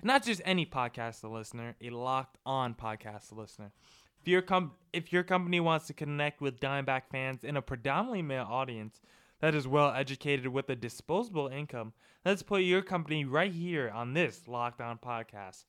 Not 0.04 0.24
just 0.24 0.40
any 0.44 0.64
podcast 0.64 1.28
listener, 1.28 1.74
a 1.82 1.90
Locked 1.90 2.38
On 2.46 2.74
podcast 2.74 3.36
listener. 3.36 3.72
If 4.20 4.28
your, 4.28 4.40
com- 4.40 4.72
if 4.92 5.12
your 5.12 5.24
company 5.24 5.58
wants 5.58 5.88
to 5.88 5.94
connect 5.94 6.40
with 6.40 6.60
Diamondback 6.60 7.02
fans 7.10 7.42
in 7.42 7.56
a 7.56 7.62
predominantly 7.62 8.22
male 8.22 8.46
audience 8.48 9.00
that 9.40 9.56
is 9.56 9.66
well 9.66 9.92
educated 9.92 10.46
with 10.46 10.70
a 10.70 10.76
disposable 10.76 11.48
income, 11.48 11.92
let's 12.24 12.44
put 12.44 12.62
your 12.62 12.82
company 12.82 13.24
right 13.24 13.52
here 13.52 13.90
on 13.90 14.14
this 14.14 14.46
Locked 14.46 14.80
On 14.80 14.96
podcast. 14.96 15.64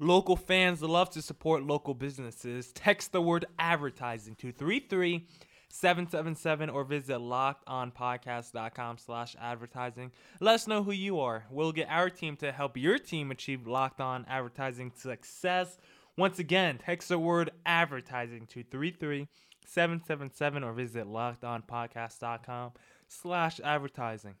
Local 0.00 0.34
fans 0.34 0.82
love 0.82 1.10
to 1.10 1.22
support 1.22 1.62
local 1.62 1.94
businesses. 1.94 2.72
Text 2.72 3.12
the 3.12 3.22
word 3.22 3.44
advertising 3.60 4.34
to 4.36 4.50
33 4.50 5.26
777 5.72 6.68
or 6.68 6.84
visit 6.84 7.18
lockedonpodcast.com 7.18 8.98
slash 8.98 9.36
advertising. 9.40 10.12
Let 10.40 10.56
us 10.56 10.66
know 10.66 10.82
who 10.82 10.92
you 10.92 11.20
are. 11.20 11.44
We'll 11.50 11.72
get 11.72 11.88
our 11.88 12.10
team 12.10 12.36
to 12.36 12.52
help 12.52 12.76
your 12.76 12.98
team 12.98 13.30
achieve 13.30 13.66
locked 13.66 14.00
on 14.00 14.26
advertising 14.28 14.92
success. 14.94 15.78
Once 16.16 16.38
again, 16.38 16.78
text 16.78 17.08
the 17.08 17.18
word 17.18 17.50
advertising 17.64 18.46
to 18.48 18.62
33 18.62 19.28
777 19.66 20.64
or 20.64 20.72
visit 20.72 21.06
lockedonpodcast.com 21.06 22.72
slash 23.08 23.60
advertising. 23.62 24.34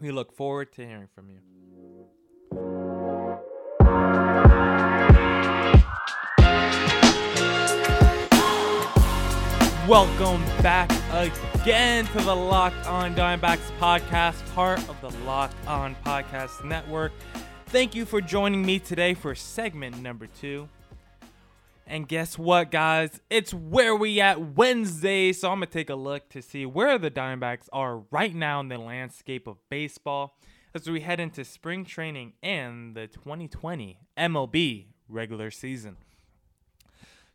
We 0.00 0.10
look 0.10 0.32
forward 0.32 0.72
to 0.72 0.86
hearing 0.86 1.08
from 1.14 1.30
you. 1.30 1.40
Welcome 9.90 10.44
back 10.62 10.88
again 11.10 12.06
to 12.06 12.18
the 12.18 12.32
Locked 12.32 12.86
On 12.86 13.12
Diamondbacks 13.12 13.76
podcast, 13.80 14.54
part 14.54 14.78
of 14.88 15.00
the 15.00 15.10
Locked 15.24 15.56
On 15.66 15.96
Podcast 16.06 16.64
Network. 16.64 17.10
Thank 17.66 17.96
you 17.96 18.04
for 18.04 18.20
joining 18.20 18.64
me 18.64 18.78
today 18.78 19.14
for 19.14 19.34
segment 19.34 20.00
number 20.00 20.28
two. 20.28 20.68
And 21.88 22.06
guess 22.06 22.38
what, 22.38 22.70
guys? 22.70 23.20
It's 23.30 23.52
where 23.52 23.96
we 23.96 24.20
at 24.20 24.54
Wednesday. 24.54 25.32
So 25.32 25.50
I'm 25.50 25.56
gonna 25.56 25.66
take 25.66 25.90
a 25.90 25.96
look 25.96 26.28
to 26.28 26.40
see 26.40 26.64
where 26.64 26.96
the 26.96 27.10
Diamondbacks 27.10 27.68
are 27.72 28.04
right 28.12 28.32
now 28.32 28.60
in 28.60 28.68
the 28.68 28.78
landscape 28.78 29.48
of 29.48 29.56
baseball 29.70 30.38
as 30.72 30.88
we 30.88 31.00
head 31.00 31.18
into 31.18 31.44
spring 31.44 31.84
training 31.84 32.34
and 32.44 32.94
the 32.94 33.08
2020 33.08 33.98
MLB 34.16 34.86
regular 35.08 35.50
season. 35.50 35.96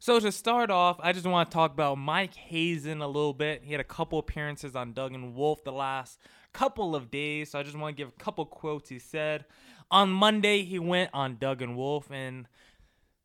So 0.06 0.20
to 0.20 0.32
start 0.32 0.70
off, 0.70 1.00
I 1.00 1.14
just 1.14 1.26
want 1.26 1.50
to 1.50 1.56
talk 1.56 1.74
about 1.74 1.96
Mike 1.96 2.36
Hazen 2.36 3.02
a 3.02 3.08
little 3.08 3.34
bit. 3.34 3.64
He 3.64 3.72
had 3.72 3.82
a 3.82 3.84
couple 3.84 4.20
appearances 4.20 4.76
on 4.76 4.94
Doug 4.94 5.16
and 5.16 5.34
Wolf 5.34 5.64
the 5.64 5.72
last 5.72 6.20
couple 6.54 6.96
of 6.96 7.10
days, 7.10 7.50
so 7.50 7.58
I 7.58 7.64
just 7.64 7.76
want 7.76 7.98
to 7.98 8.04
give 8.04 8.10
a 8.10 8.24
couple 8.24 8.46
quotes 8.46 8.90
he 8.90 9.00
said. 9.00 9.46
On 9.90 10.12
Monday, 10.12 10.62
he 10.62 10.78
went 10.78 11.10
on 11.12 11.38
Doug 11.38 11.64
and 11.64 11.76
Wolf, 11.76 12.12
and 12.12 12.48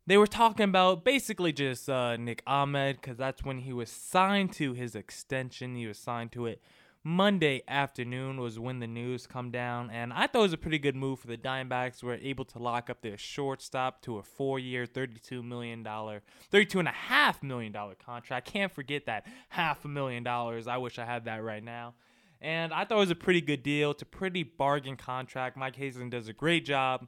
they 0.06 0.16
were 0.16 0.26
talking 0.26 0.64
about 0.64 1.04
basically 1.04 1.52
just 1.52 1.86
uh, 1.90 2.16
Nick 2.16 2.42
Ahmed 2.46 2.96
because 2.96 3.18
that's 3.18 3.44
when 3.44 3.58
he 3.58 3.74
was 3.74 3.90
signed 3.90 4.54
to 4.54 4.72
his 4.72 4.94
extension. 4.94 5.76
He 5.76 5.86
was 5.86 5.98
signed 5.98 6.32
to 6.32 6.46
it 6.46 6.62
Monday 7.02 7.62
afternoon 7.66 8.38
was 8.38 8.58
when 8.58 8.78
the 8.78 8.86
news 8.86 9.26
come 9.26 9.50
down, 9.50 9.88
and 9.90 10.12
I 10.12 10.26
thought 10.26 10.40
it 10.40 10.42
was 10.42 10.52
a 10.52 10.58
pretty 10.58 10.78
good 10.78 10.94
move 10.94 11.18
for 11.18 11.28
the 11.28 11.38
Diamondbacks. 11.38 12.02
Were 12.02 12.16
able 12.16 12.44
to 12.44 12.58
lock 12.58 12.90
up 12.90 13.00
their 13.00 13.16
shortstop 13.16 14.02
to 14.02 14.18
a 14.18 14.22
four-year, 14.22 14.84
thirty-two 14.84 15.42
million 15.42 15.82
dollar, 15.82 16.20
thirty-two 16.50 16.78
and 16.78 16.88
a 16.88 16.92
half 16.92 17.42
million 17.42 17.72
dollar 17.72 17.94
contract. 17.94 18.52
Can't 18.52 18.70
forget 18.70 19.06
that 19.06 19.26
half 19.48 19.84
a 19.86 19.88
million 19.88 20.22
dollars. 20.22 20.66
I 20.66 20.76
wish 20.76 20.98
I 20.98 21.06
had 21.06 21.24
that 21.24 21.42
right 21.42 21.64
now. 21.64 21.94
And 22.42 22.72
I 22.72 22.84
thought 22.84 22.96
it 22.96 23.00
was 23.00 23.10
a 23.10 23.14
pretty 23.14 23.40
good 23.40 23.62
deal. 23.62 23.92
It's 23.92 24.02
a 24.02 24.06
pretty 24.06 24.42
bargain 24.42 24.96
contract. 24.96 25.56
Mike 25.56 25.76
Hazen 25.76 26.10
does 26.10 26.28
a 26.28 26.34
great 26.34 26.66
job 26.66 27.06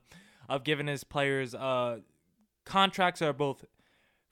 of 0.48 0.64
giving 0.64 0.86
his 0.86 1.04
players 1.04 1.54
uh, 1.54 1.98
contracts 2.64 3.20
that 3.20 3.28
are 3.28 3.34
both 3.34 3.64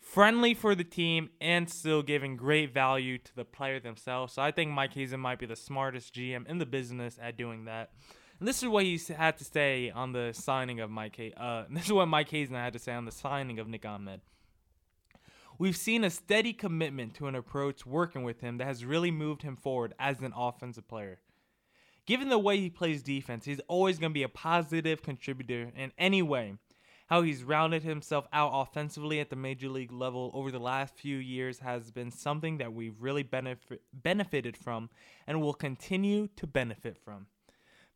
friendly 0.00 0.54
for 0.54 0.74
the 0.74 0.84
team 0.84 1.30
and 1.40 1.68
still 1.70 2.02
giving 2.02 2.36
great 2.36 2.72
value 2.72 3.18
to 3.18 3.36
the 3.36 3.44
player 3.44 3.78
themselves. 3.78 4.32
So 4.34 4.42
I 4.42 4.50
think 4.50 4.70
Mike 4.70 4.94
Hazen 4.94 5.20
might 5.20 5.38
be 5.38 5.46
the 5.46 5.56
smartest 5.56 6.14
GM 6.14 6.48
in 6.48 6.58
the 6.58 6.66
business 6.66 7.18
at 7.22 7.36
doing 7.36 7.66
that. 7.66 7.90
And 8.38 8.48
this 8.48 8.62
is 8.62 8.68
what 8.68 8.84
he 8.84 8.98
had 9.14 9.36
to 9.38 9.44
say 9.44 9.90
on 9.90 10.12
the 10.12 10.32
signing 10.32 10.80
of 10.80 10.90
Mike. 10.90 11.34
Uh, 11.36 11.64
this 11.70 11.84
is 11.84 11.92
what 11.92 12.06
Mike 12.06 12.30
Hazen 12.30 12.54
had 12.54 12.72
to 12.72 12.78
say 12.78 12.92
on 12.92 13.04
the 13.04 13.12
signing 13.12 13.58
of 13.58 13.68
Nick 13.68 13.84
Ahmed. 13.84 14.22
We've 15.58 15.76
seen 15.76 16.04
a 16.04 16.10
steady 16.10 16.54
commitment 16.54 17.14
to 17.16 17.26
an 17.26 17.34
approach 17.34 17.84
working 17.84 18.22
with 18.22 18.40
him 18.40 18.56
that 18.56 18.64
has 18.64 18.82
really 18.82 19.10
moved 19.10 19.42
him 19.42 19.56
forward 19.56 19.92
as 19.98 20.18
an 20.20 20.32
offensive 20.34 20.88
player. 20.88 21.20
Given 22.06 22.30
the 22.30 22.38
way 22.38 22.58
he 22.58 22.70
plays 22.70 23.02
defense, 23.02 23.44
he's 23.44 23.60
always 23.68 23.98
going 23.98 24.10
to 24.10 24.14
be 24.14 24.22
a 24.22 24.28
positive 24.30 25.02
contributor 25.02 25.70
in 25.76 25.92
any 25.98 26.22
way 26.22 26.54
how 27.10 27.22
he's 27.22 27.42
rounded 27.42 27.82
himself 27.82 28.26
out 28.32 28.52
offensively 28.54 29.18
at 29.18 29.30
the 29.30 29.36
major 29.36 29.68
league 29.68 29.90
level 29.90 30.30
over 30.32 30.52
the 30.52 30.60
last 30.60 30.94
few 30.94 31.16
years 31.16 31.58
has 31.58 31.90
been 31.90 32.12
something 32.12 32.58
that 32.58 32.72
we've 32.72 32.94
really 33.02 33.24
benefit, 33.24 33.82
benefited 33.92 34.56
from 34.56 34.88
and 35.26 35.40
will 35.40 35.52
continue 35.52 36.28
to 36.36 36.46
benefit 36.46 36.96
from. 36.96 37.26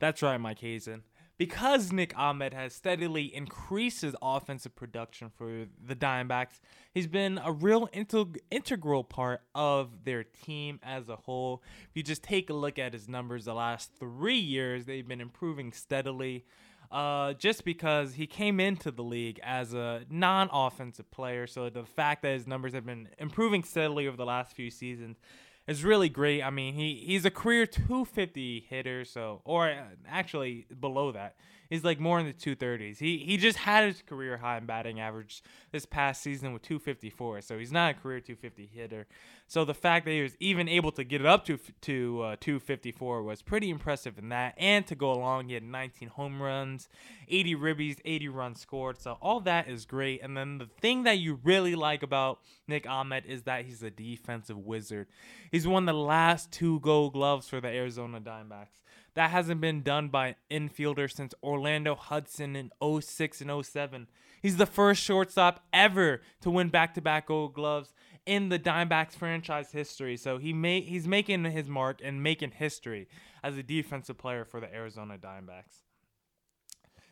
That's 0.00 0.20
right, 0.20 0.36
Mike 0.36 0.58
Hazen. 0.58 1.04
Because 1.36 1.92
Nick 1.92 2.16
Ahmed 2.16 2.54
has 2.54 2.74
steadily 2.74 3.32
increased 3.34 4.02
his 4.02 4.14
offensive 4.20 4.74
production 4.74 5.30
for 5.36 5.66
the 5.84 5.96
Diamondbacks, 5.96 6.60
he's 6.92 7.08
been 7.08 7.40
a 7.44 7.52
real 7.52 7.88
integ- 7.88 8.38
integral 8.50 9.02
part 9.02 9.42
of 9.54 10.04
their 10.04 10.24
team 10.24 10.78
as 10.82 11.08
a 11.08 11.16
whole. 11.16 11.62
If 11.88 11.96
you 11.96 12.02
just 12.02 12.22
take 12.22 12.50
a 12.50 12.54
look 12.54 12.78
at 12.78 12.92
his 12.92 13.08
numbers 13.08 13.44
the 13.44 13.54
last 13.54 13.90
three 13.98 14.38
years, 14.38 14.86
they've 14.86 15.06
been 15.06 15.20
improving 15.20 15.72
steadily 15.72 16.44
uh, 16.90 17.34
just 17.34 17.64
because 17.64 18.14
he 18.14 18.26
came 18.26 18.60
into 18.60 18.90
the 18.90 19.02
league 19.02 19.40
as 19.42 19.74
a 19.74 20.04
non 20.10 20.48
offensive 20.52 21.10
player. 21.10 21.46
So 21.46 21.70
the 21.70 21.84
fact 21.84 22.22
that 22.22 22.34
his 22.34 22.46
numbers 22.46 22.74
have 22.74 22.86
been 22.86 23.08
improving 23.18 23.62
steadily 23.62 24.06
over 24.06 24.16
the 24.16 24.26
last 24.26 24.54
few 24.54 24.70
seasons 24.70 25.18
is 25.66 25.84
really 25.84 26.08
great. 26.08 26.42
I 26.42 26.50
mean, 26.50 26.74
he, 26.74 27.02
he's 27.06 27.24
a 27.24 27.30
career 27.30 27.66
250 27.66 28.66
hitter, 28.68 29.04
so, 29.04 29.40
or 29.44 29.70
uh, 29.70 29.82
actually 30.08 30.66
below 30.78 31.12
that. 31.12 31.36
He's 31.70 31.84
like 31.84 32.00
more 32.00 32.20
in 32.20 32.26
the 32.26 32.32
230s. 32.32 32.98
He 32.98 33.18
he 33.18 33.36
just 33.36 33.58
had 33.58 33.84
his 33.84 34.02
career 34.02 34.36
high 34.36 34.58
in 34.58 34.66
batting 34.66 35.00
average 35.00 35.42
this 35.72 35.86
past 35.86 36.22
season 36.22 36.52
with 36.52 36.62
254. 36.62 37.40
So 37.42 37.58
he's 37.58 37.72
not 37.72 37.90
a 37.90 37.94
career 37.94 38.20
250 38.20 38.66
hitter. 38.66 39.06
So 39.46 39.64
the 39.64 39.74
fact 39.74 40.06
that 40.06 40.12
he 40.12 40.22
was 40.22 40.36
even 40.40 40.68
able 40.68 40.92
to 40.92 41.04
get 41.04 41.20
it 41.20 41.26
up 41.26 41.44
to 41.46 41.58
to 41.82 42.22
uh, 42.22 42.36
254 42.40 43.22
was 43.22 43.42
pretty 43.42 43.70
impressive 43.70 44.18
in 44.18 44.30
that. 44.30 44.54
And 44.56 44.86
to 44.86 44.94
go 44.94 45.12
along, 45.12 45.48
he 45.48 45.54
had 45.54 45.62
19 45.62 46.08
home 46.08 46.42
runs, 46.42 46.88
80 47.28 47.54
ribbies, 47.56 47.98
80 48.04 48.28
runs 48.28 48.60
scored. 48.60 49.00
So 49.00 49.18
all 49.20 49.40
that 49.40 49.68
is 49.68 49.84
great. 49.84 50.22
And 50.22 50.36
then 50.36 50.58
the 50.58 50.68
thing 50.80 51.04
that 51.04 51.18
you 51.18 51.40
really 51.42 51.74
like 51.74 52.02
about 52.02 52.40
Nick 52.66 52.88
Ahmed 52.88 53.24
is 53.26 53.42
that 53.42 53.64
he's 53.64 53.82
a 53.82 53.90
defensive 53.90 54.58
wizard. 54.58 55.08
He's 55.50 55.66
won 55.66 55.84
the 55.84 55.92
last 55.92 56.50
two 56.50 56.80
Gold 56.80 57.12
Gloves 57.12 57.48
for 57.48 57.60
the 57.60 57.68
Arizona 57.68 58.20
Diamondbacks. 58.20 58.80
That 59.14 59.30
hasn't 59.30 59.60
been 59.60 59.82
done 59.82 60.08
by 60.08 60.34
an 60.50 60.68
infielder 60.68 61.10
since 61.10 61.34
Orlando 61.42 61.94
Hudson 61.94 62.56
in 62.56 62.70
06 63.00 63.40
and 63.40 63.64
07. 63.64 64.08
He's 64.42 64.56
the 64.56 64.66
first 64.66 65.02
shortstop 65.02 65.64
ever 65.72 66.20
to 66.42 66.50
win 66.50 66.68
back-to-back 66.68 67.26
Gold 67.26 67.54
Gloves 67.54 67.94
in 68.26 68.48
the 68.48 68.58
Diamondbacks 68.58 69.12
franchise 69.12 69.70
history. 69.72 70.16
So 70.16 70.38
he 70.38 70.52
may 70.52 70.80
he's 70.80 71.06
making 71.06 71.44
his 71.44 71.68
mark 71.68 72.00
and 72.02 72.22
making 72.22 72.52
history 72.52 73.08
as 73.42 73.56
a 73.56 73.62
defensive 73.62 74.18
player 74.18 74.44
for 74.44 74.60
the 74.60 74.74
Arizona 74.74 75.16
Diamondbacks. 75.16 75.82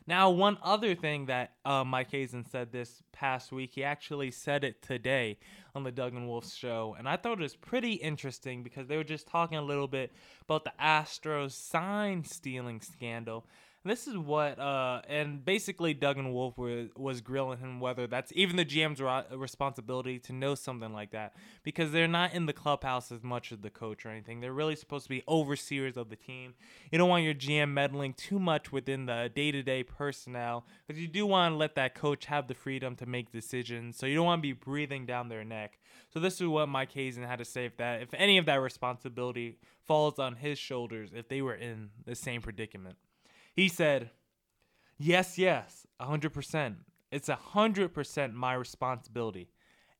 Now, 0.05 0.29
one 0.29 0.57
other 0.61 0.95
thing 0.95 1.27
that 1.27 1.53
uh, 1.63 1.83
Mike 1.85 2.11
Hazen 2.11 2.45
said 2.45 2.71
this 2.71 3.01
past 3.13 3.51
week, 3.51 3.71
he 3.73 3.83
actually 3.83 4.31
said 4.31 4.63
it 4.63 4.81
today 4.81 5.37
on 5.73 5.83
the 5.83 5.91
Doug 5.91 6.13
and 6.13 6.27
Wolf 6.27 6.51
show, 6.51 6.95
and 6.97 7.07
I 7.07 7.15
thought 7.15 7.39
it 7.39 7.43
was 7.43 7.55
pretty 7.55 7.93
interesting 7.93 8.63
because 8.63 8.87
they 8.87 8.97
were 8.97 9.03
just 9.03 9.27
talking 9.27 9.57
a 9.57 9.61
little 9.61 9.87
bit 9.87 10.11
about 10.41 10.65
the 10.65 10.73
Astros 10.79 11.51
sign 11.51 12.23
stealing 12.25 12.81
scandal 12.81 13.45
this 13.85 14.07
is 14.07 14.17
what, 14.17 14.59
uh, 14.59 15.01
and 15.09 15.43
basically 15.43 15.93
Doug 15.93 16.17
and 16.17 16.33
Wolf 16.33 16.57
was, 16.57 16.87
was 16.95 17.19
grilling 17.19 17.59
him 17.59 17.81
whether 17.81 18.07
that's 18.07 18.31
even 18.33 18.55
the 18.55 18.65
GM's 18.65 19.01
responsibility 19.35 20.19
to 20.19 20.33
know 20.33 20.55
something 20.55 20.93
like 20.93 21.11
that 21.11 21.35
because 21.63 21.91
they're 21.91 22.07
not 22.07 22.33
in 22.33 22.45
the 22.45 22.53
clubhouse 22.53 23.11
as 23.11 23.23
much 23.23 23.51
as 23.51 23.59
the 23.59 23.69
coach 23.69 24.05
or 24.05 24.09
anything. 24.09 24.39
They're 24.39 24.53
really 24.53 24.77
supposed 24.77 25.05
to 25.05 25.09
be 25.09 25.23
overseers 25.27 25.97
of 25.97 26.09
the 26.09 26.15
team. 26.15 26.53
You 26.91 26.97
don't 26.97 27.09
want 27.09 27.25
your 27.25 27.33
GM 27.33 27.71
meddling 27.71 28.13
too 28.13 28.39
much 28.39 28.71
within 28.71 29.05
the 29.05 29.29
day 29.33 29.51
to 29.51 29.61
day 29.61 29.83
personnel 29.83 30.65
because 30.87 31.01
you 31.01 31.09
do 31.09 31.25
want 31.25 31.51
to 31.51 31.57
let 31.57 31.75
that 31.75 31.93
coach 31.93 32.25
have 32.27 32.47
the 32.47 32.53
freedom 32.53 32.95
to 32.95 33.05
make 33.05 33.33
decisions. 33.33 33.97
So 33.97 34.05
you 34.05 34.15
don't 34.15 34.25
want 34.25 34.39
to 34.39 34.43
be 34.47 34.53
breathing 34.53 35.05
down 35.05 35.27
their 35.27 35.43
neck. 35.43 35.77
So 36.13 36.19
this 36.19 36.39
is 36.39 36.47
what 36.47 36.69
Mike 36.69 36.93
Hazen 36.93 37.23
had 37.23 37.39
to 37.39 37.45
say 37.45 37.65
if 37.65 37.75
that 37.77 38.01
if 38.01 38.13
any 38.13 38.37
of 38.37 38.45
that 38.45 38.61
responsibility 38.61 39.57
falls 39.85 40.19
on 40.19 40.35
his 40.35 40.57
shoulders 40.57 41.11
if 41.13 41.27
they 41.27 41.41
were 41.41 41.55
in 41.55 41.89
the 42.05 42.15
same 42.15 42.41
predicament. 42.41 42.95
He 43.53 43.67
said, 43.67 44.11
Yes, 44.97 45.37
yes, 45.37 45.85
100%. 46.01 46.75
It's 47.11 47.29
100% 47.29 48.33
my 48.33 48.53
responsibility. 48.53 49.49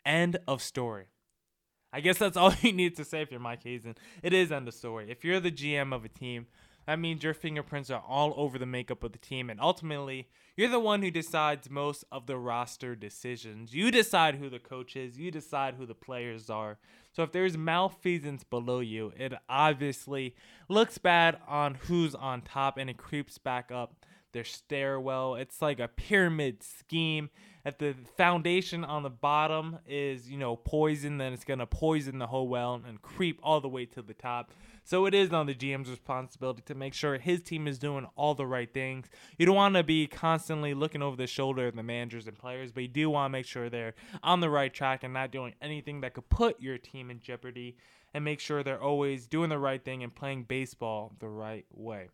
End 0.05 0.37
of 0.47 0.61
story. 0.61 1.05
I 1.91 2.01
guess 2.01 2.17
that's 2.17 2.37
all 2.37 2.53
you 2.61 2.73
need 2.73 2.95
to 2.97 3.05
say 3.05 3.21
if 3.21 3.31
you're 3.31 3.39
Mike 3.39 3.63
Hazen. 3.63 3.95
It 4.21 4.33
is 4.33 4.51
end 4.51 4.67
of 4.67 4.73
story. 4.73 5.11
If 5.11 5.23
you're 5.23 5.39
the 5.39 5.51
GM 5.51 5.93
of 5.93 6.05
a 6.05 6.09
team, 6.09 6.47
that 6.85 6.99
means 6.99 7.23
your 7.23 7.33
fingerprints 7.33 7.89
are 7.89 8.03
all 8.07 8.33
over 8.35 8.57
the 8.57 8.65
makeup 8.65 9.03
of 9.03 9.11
the 9.11 9.17
team, 9.17 9.49
and 9.49 9.59
ultimately, 9.59 10.27
you're 10.55 10.69
the 10.69 10.79
one 10.79 11.01
who 11.01 11.09
decides 11.09 11.69
most 11.69 12.03
of 12.11 12.27
the 12.27 12.37
roster 12.37 12.95
decisions. 12.95 13.73
You 13.73 13.89
decide 13.89 14.35
who 14.35 14.49
the 14.49 14.59
coach 14.59 14.95
is, 14.95 15.17
you 15.17 15.31
decide 15.31 15.75
who 15.75 15.85
the 15.85 15.95
players 15.95 16.49
are. 16.49 16.77
So 17.11 17.23
if 17.23 17.31
there's 17.31 17.57
malfeasance 17.57 18.43
below 18.43 18.79
you, 18.79 19.13
it 19.17 19.33
obviously 19.47 20.35
looks 20.67 20.97
bad 20.97 21.37
on 21.47 21.75
who's 21.75 22.15
on 22.15 22.41
top 22.41 22.77
and 22.77 22.89
it 22.89 22.97
creeps 22.97 23.37
back 23.37 23.71
up 23.71 24.05
their 24.31 24.43
stairwell. 24.43 25.35
It's 25.35 25.61
like 25.61 25.79
a 25.79 25.87
pyramid 25.87 26.63
scheme. 26.63 27.29
If 27.65 27.77
the 27.77 27.95
foundation 28.17 28.83
on 28.83 29.03
the 29.03 29.09
bottom 29.09 29.79
is, 29.87 30.29
you 30.29 30.37
know, 30.37 30.55
poison, 30.55 31.17
then 31.17 31.33
it's 31.33 31.45
going 31.45 31.59
to 31.59 31.67
poison 31.67 32.17
the 32.19 32.27
whole 32.27 32.47
well 32.47 32.81
and 32.85 33.01
creep 33.01 33.39
all 33.41 33.61
the 33.61 33.69
way 33.69 33.85
to 33.85 34.01
the 34.01 34.13
top. 34.13 34.51
So 34.85 35.05
it 35.05 35.13
is 35.13 35.31
on 35.31 35.45
the 35.45 35.55
GM's 35.55 35.89
responsibility 35.89 36.61
to 36.65 36.75
make 36.75 36.93
sure 36.93 37.17
his 37.17 37.41
team 37.41 37.67
is 37.67 37.79
doing 37.79 38.05
all 38.15 38.35
the 38.35 38.45
right 38.45 38.71
things. 38.71 39.07
You 39.37 39.45
don't 39.45 39.55
want 39.55 39.75
to 39.75 39.83
be 39.83 40.07
constantly 40.07 40.73
looking 40.73 41.01
over 41.01 41.15
the 41.15 41.27
shoulder 41.27 41.67
of 41.67 41.75
the 41.75 41.83
managers 41.83 42.27
and 42.27 42.37
players, 42.37 42.71
but 42.71 42.83
you 42.83 42.89
do 42.89 43.09
want 43.09 43.31
to 43.31 43.37
make 43.37 43.45
sure 43.45 43.69
they're 43.69 43.95
on 44.21 44.41
the 44.41 44.49
right 44.49 44.73
track 44.73 45.03
and 45.03 45.13
not 45.13 45.31
doing 45.31 45.53
anything 45.61 46.01
that 46.01 46.13
could 46.13 46.29
put 46.29 46.61
your 46.61 46.77
team 46.77 47.09
in 47.09 47.19
jeopardy 47.19 47.77
and 48.13 48.25
make 48.25 48.39
sure 48.39 48.61
they're 48.61 48.81
always 48.81 49.25
doing 49.25 49.49
the 49.49 49.57
right 49.57 49.83
thing 49.83 50.03
and 50.03 50.13
playing 50.13 50.43
baseball 50.43 51.13
the 51.19 51.29
right 51.29 51.65
way. 51.71 52.09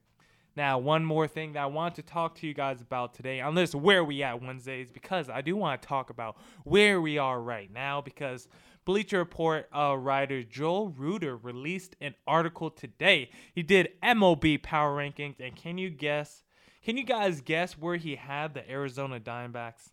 Now, 0.55 0.77
one 0.77 1.05
more 1.05 1.27
thing 1.27 1.53
that 1.53 1.61
I 1.61 1.67
want 1.67 1.95
to 1.95 2.01
talk 2.01 2.35
to 2.35 2.47
you 2.47 2.53
guys 2.53 2.81
about 2.81 3.13
today 3.13 3.39
on 3.39 3.55
this 3.55 3.73
Where 3.73 4.03
We 4.03 4.23
At 4.23 4.41
Wednesdays, 4.41 4.91
because 4.91 5.29
I 5.29 5.41
do 5.41 5.55
want 5.55 5.81
to 5.81 5.87
talk 5.87 6.09
about 6.09 6.37
where 6.63 6.99
we 6.99 7.17
are 7.17 7.39
right 7.39 7.71
now, 7.71 8.01
because 8.01 8.47
Bleacher 8.89 9.19
Report 9.19 9.69
uh, 9.71 9.95
writer 9.95 10.41
Joel 10.41 10.89
Reuter 10.89 11.37
released 11.37 11.95
an 12.01 12.15
article 12.25 12.71
today. 12.71 13.29
He 13.53 13.61
did 13.61 13.89
MLB 14.01 14.63
power 14.63 14.97
rankings, 14.97 15.39
and 15.39 15.55
can 15.55 15.77
you 15.77 15.91
guess? 15.91 16.41
Can 16.83 16.97
you 16.97 17.03
guys 17.03 17.41
guess 17.41 17.77
where 17.77 17.97
he 17.97 18.15
had 18.15 18.55
the 18.55 18.67
Arizona 18.67 19.19
Diamondbacks? 19.19 19.91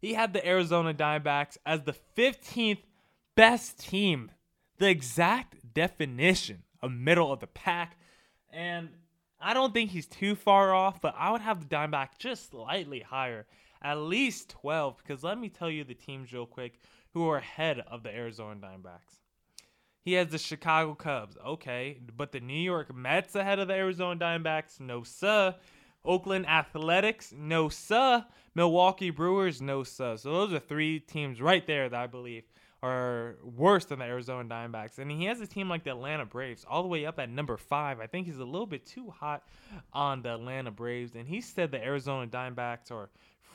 He 0.00 0.14
had 0.14 0.32
the 0.32 0.44
Arizona 0.44 0.92
Diamondbacks 0.92 1.56
as 1.64 1.82
the 1.82 1.94
15th 2.16 2.82
best 3.36 3.78
team, 3.78 4.32
the 4.78 4.88
exact 4.88 5.72
definition 5.72 6.64
of 6.82 6.90
middle 6.90 7.32
of 7.32 7.38
the 7.38 7.46
pack. 7.46 7.96
And 8.50 8.88
I 9.40 9.54
don't 9.54 9.72
think 9.72 9.90
he's 9.92 10.06
too 10.06 10.34
far 10.34 10.74
off, 10.74 11.00
but 11.00 11.14
I 11.16 11.30
would 11.30 11.42
have 11.42 11.60
the 11.60 11.76
Diamondbacks 11.76 12.18
just 12.18 12.50
slightly 12.50 13.02
higher, 13.02 13.46
at 13.80 13.98
least 13.98 14.48
12, 14.48 14.96
because 14.96 15.22
let 15.22 15.38
me 15.38 15.48
tell 15.48 15.70
you 15.70 15.84
the 15.84 15.94
teams 15.94 16.32
real 16.32 16.44
quick 16.44 16.80
who 17.14 17.28
are 17.28 17.38
ahead 17.38 17.80
of 17.80 18.02
the 18.02 18.14
Arizona 18.14 18.60
Diamondbacks. 18.60 19.18
He 20.04 20.14
has 20.14 20.28
the 20.28 20.38
Chicago 20.38 20.94
Cubs, 20.94 21.36
okay, 21.46 21.98
but 22.16 22.32
the 22.32 22.40
New 22.40 22.60
York 22.60 22.94
Mets 22.94 23.36
ahead 23.36 23.58
of 23.58 23.68
the 23.68 23.74
Arizona 23.74 24.18
Diamondbacks, 24.18 24.80
no 24.80 25.02
sir. 25.02 25.54
Oakland 26.04 26.46
Athletics, 26.48 27.32
no 27.36 27.68
sir. 27.68 28.24
Milwaukee 28.54 29.10
Brewers, 29.10 29.62
no 29.62 29.84
sir. 29.84 30.16
So 30.16 30.32
those 30.32 30.52
are 30.52 30.58
three 30.58 30.98
teams 30.98 31.40
right 31.40 31.64
there 31.66 31.88
that 31.88 32.00
I 32.00 32.06
believe 32.08 32.42
are 32.82 33.36
worse 33.44 33.84
than 33.84 34.00
the 34.00 34.04
Arizona 34.04 34.48
Diamondbacks. 34.48 34.98
And 34.98 35.10
he 35.10 35.26
has 35.26 35.40
a 35.40 35.46
team 35.46 35.68
like 35.68 35.84
the 35.84 35.90
Atlanta 35.90 36.26
Braves 36.26 36.66
all 36.68 36.82
the 36.82 36.88
way 36.88 37.06
up 37.06 37.18
at 37.18 37.30
number 37.30 37.56
five. 37.56 38.00
I 38.00 38.06
think 38.06 38.26
he's 38.26 38.38
a 38.38 38.44
little 38.44 38.66
bit 38.66 38.84
too 38.84 39.10
hot 39.10 39.44
on 39.92 40.22
the 40.22 40.34
Atlanta 40.34 40.70
Braves. 40.70 41.14
And 41.14 41.28
he 41.28 41.40
said 41.40 41.70
the 41.70 41.82
Arizona 41.82 42.26
Diamondbacks 42.26 42.90
are 42.90 43.08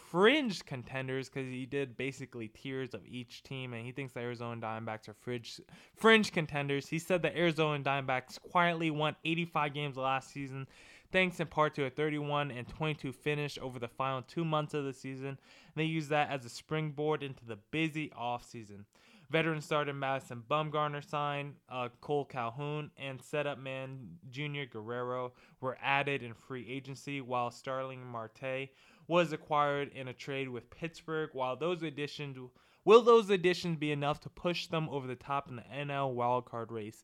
fringe 0.10 0.66
contenders 0.66 1.30
because 1.30 1.50
he 1.50 1.66
did 1.66 1.98
basically 1.98 2.48
tiers 2.48 2.94
of 2.94 3.02
each 3.06 3.44
team, 3.44 3.74
and 3.74 3.86
he 3.86 3.92
thinks 3.92 4.14
the 4.14 4.22
Arizona 4.22 4.60
Diamondbacks 4.62 5.10
are 5.10 5.14
fringe 5.14 5.60
fringe 5.96 6.32
contenders. 6.32 6.88
He 6.88 7.00
said 7.00 7.22
the 7.22 7.38
Arizona 7.38 7.84
Diamondbacks 7.84 8.40
quietly 8.40 8.90
won 8.90 9.16
85 9.26 9.74
games 9.74 9.98
last 9.98 10.32
season, 10.32 10.68
thanks 11.12 11.40
in 11.40 11.48
part 11.48 11.76
to 11.76 11.86
a 11.86 11.90
31 11.90 12.52
and 12.52 12.68
22 12.68 13.12
finish 13.12 13.58
over 13.62 13.80
the 13.80 13.88
final 13.88 14.22
two 14.22 14.46
months 14.46 14.74
of 14.74 14.86
the 14.86 14.94
season. 14.94 15.28
And 15.28 15.38
they 15.76 15.86
use 15.86 16.08
that 16.10 16.30
as 16.30 16.46
a 16.46 16.50
springboard 16.50 17.22
into 17.24 17.46
the 17.46 17.58
busy 17.72 18.12
offseason. 18.18 18.86
Veteran 19.30 19.62
starter 19.62 19.94
Madison 19.94 20.42
Bumgarner 20.50 21.08
signed, 21.08 21.56
uh, 21.70 21.90
Cole 22.00 22.26
Calhoun 22.26 22.92
and 22.98 23.22
setup 23.22 23.60
man 23.60 24.18
Junior 24.30 24.66
Guerrero 24.66 25.34
were 25.60 25.78
added 25.82 26.24
in 26.24 26.34
free 26.34 26.66
agency, 26.70 27.20
while 27.20 27.52
Starling 27.52 28.06
Marte 28.06 28.70
was 29.08 29.34
acquired 29.34 29.92
in 29.94 30.08
a 30.08 30.14
trade 30.14 30.48
with 30.48 30.70
Pittsburgh. 30.70 31.30
While 31.34 31.58
those 31.58 31.84
additions 31.84 32.38
will 32.86 33.02
those 33.02 33.30
additions 33.30 33.78
be 33.78 33.92
enough 33.92 34.22
to 34.22 34.30
push 34.30 34.68
them 34.68 34.88
over 34.90 35.08
the 35.08 35.16
top 35.16 35.50
in 35.50 35.58
the 35.58 35.64
NL 35.64 36.16
wildcard 36.16 36.72
race? 36.72 37.04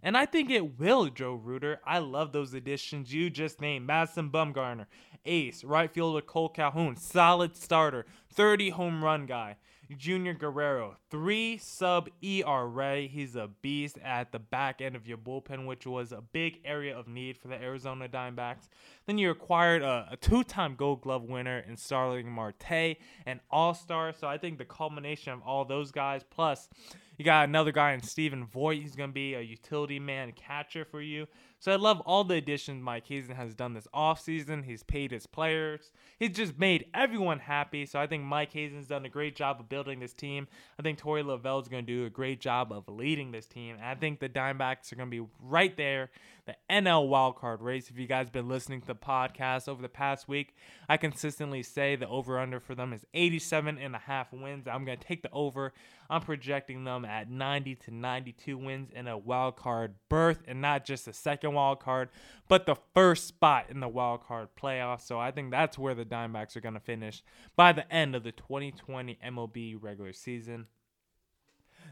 And 0.00 0.16
I 0.16 0.26
think 0.26 0.50
it 0.50 0.78
will, 0.78 1.08
Joe 1.08 1.34
Reuter. 1.34 1.80
I 1.84 1.98
love 1.98 2.30
those 2.32 2.54
additions 2.54 3.12
you 3.12 3.30
just 3.30 3.60
named. 3.60 3.86
Madison 3.86 4.30
Bumgarner, 4.30 4.86
ace, 5.24 5.64
right 5.64 5.90
fielder 5.90 6.20
Cole 6.20 6.50
Calhoun, 6.50 6.96
solid 6.96 7.56
starter, 7.56 8.06
30 8.32 8.70
home 8.70 9.02
run 9.02 9.26
guy. 9.26 9.56
Junior 9.96 10.34
Guerrero, 10.34 10.96
three 11.10 11.58
sub 11.58 12.08
ERA. 12.22 13.02
He's 13.02 13.36
a 13.36 13.48
beast 13.62 13.98
at 14.02 14.32
the 14.32 14.38
back 14.38 14.80
end 14.80 14.96
of 14.96 15.06
your 15.06 15.18
bullpen, 15.18 15.66
which 15.66 15.86
was 15.86 16.12
a 16.12 16.20
big 16.20 16.60
area 16.64 16.96
of 16.96 17.08
need 17.08 17.36
for 17.36 17.48
the 17.48 17.60
Arizona 17.60 18.08
Diamondbacks. 18.08 18.68
Then 19.06 19.18
you 19.18 19.30
acquired 19.30 19.82
a, 19.82 20.08
a 20.12 20.16
two 20.16 20.44
time 20.44 20.74
gold 20.74 21.02
glove 21.02 21.24
winner 21.24 21.64
in 21.68 21.76
Starling 21.76 22.30
Marte, 22.30 22.96
an 23.26 23.40
all 23.50 23.74
star. 23.74 24.12
So 24.12 24.26
I 24.26 24.38
think 24.38 24.58
the 24.58 24.64
culmination 24.64 25.32
of 25.32 25.42
all 25.42 25.64
those 25.64 25.90
guys, 25.90 26.22
plus 26.28 26.68
you 27.16 27.24
got 27.24 27.48
another 27.48 27.72
guy 27.72 27.92
in 27.92 28.02
Stephen 28.02 28.46
Vogt. 28.46 28.76
He's 28.82 28.96
going 28.96 29.10
to 29.10 29.14
be 29.14 29.34
a 29.34 29.40
utility 29.40 30.00
man 30.00 30.32
catcher 30.32 30.84
for 30.84 31.00
you. 31.00 31.26
So 31.64 31.72
I 31.72 31.76
love 31.76 32.02
all 32.02 32.24
the 32.24 32.34
additions 32.34 32.82
Mike 32.82 33.06
Hazen 33.06 33.36
has 33.36 33.54
done 33.54 33.72
this 33.72 33.88
offseason. 33.94 34.66
He's 34.66 34.82
paid 34.82 35.10
his 35.10 35.26
players. 35.26 35.92
He's 36.18 36.36
just 36.36 36.58
made 36.58 36.84
everyone 36.92 37.38
happy. 37.38 37.86
So 37.86 37.98
I 37.98 38.06
think 38.06 38.22
Mike 38.22 38.52
Hazen's 38.52 38.86
done 38.86 39.06
a 39.06 39.08
great 39.08 39.34
job 39.34 39.60
of 39.60 39.70
building 39.70 39.98
this 39.98 40.12
team. 40.12 40.46
I 40.78 40.82
think 40.82 41.00
Torey 41.00 41.24
Lovullo 41.24 41.62
is 41.62 41.68
going 41.68 41.86
to 41.86 41.90
do 41.90 42.04
a 42.04 42.10
great 42.10 42.38
job 42.38 42.70
of 42.70 42.86
leading 42.86 43.32
this 43.32 43.46
team. 43.46 43.76
And 43.76 43.84
I 43.86 43.94
think 43.94 44.20
the 44.20 44.28
Diamondbacks 44.28 44.92
are 44.92 44.96
going 44.96 45.10
to 45.10 45.22
be 45.22 45.26
right 45.40 45.74
there, 45.74 46.10
the 46.46 46.56
NL 46.70 47.08
wildcard 47.08 47.62
race. 47.62 47.88
If 47.88 47.98
you 47.98 48.06
guys 48.06 48.28
been 48.28 48.48
listening 48.48 48.80
to 48.82 48.86
the 48.86 48.94
podcast 48.94 49.68
over 49.68 49.80
the 49.80 49.88
past 49.88 50.28
week, 50.28 50.54
I 50.88 50.96
consistently 50.96 51.62
say 51.62 51.96
the 51.96 52.08
over 52.08 52.38
under 52.38 52.60
for 52.60 52.74
them 52.74 52.92
is 52.92 53.06
87 53.14 53.78
and 53.78 53.94
a 53.94 53.98
half 53.98 54.32
wins. 54.32 54.66
I'm 54.66 54.84
going 54.84 54.98
to 54.98 55.04
take 55.04 55.22
the 55.22 55.30
over. 55.32 55.72
I'm 56.10 56.20
projecting 56.20 56.84
them 56.84 57.04
at 57.04 57.30
90 57.30 57.76
to 57.76 57.94
92 57.94 58.58
wins 58.58 58.90
in 58.94 59.08
a 59.08 59.16
wild 59.16 59.56
card 59.56 59.94
berth, 60.10 60.42
and 60.46 60.60
not 60.60 60.84
just 60.84 61.08
a 61.08 61.12
second 61.12 61.54
wild 61.54 61.80
card, 61.80 62.10
but 62.48 62.66
the 62.66 62.76
first 62.92 63.26
spot 63.26 63.66
in 63.70 63.80
the 63.80 63.88
wild 63.88 64.22
card 64.22 64.48
playoffs. 64.60 65.02
So 65.02 65.18
I 65.18 65.30
think 65.30 65.50
that's 65.50 65.78
where 65.78 65.94
the 65.94 66.04
Diamondbacks 66.04 66.56
are 66.56 66.60
going 66.60 66.74
to 66.74 66.80
finish 66.80 67.22
by 67.56 67.72
the 67.72 67.90
end 67.90 68.14
of 68.14 68.22
the 68.22 68.32
2020 68.32 69.18
MLB 69.24 69.76
regular 69.80 70.12
season. 70.12 70.66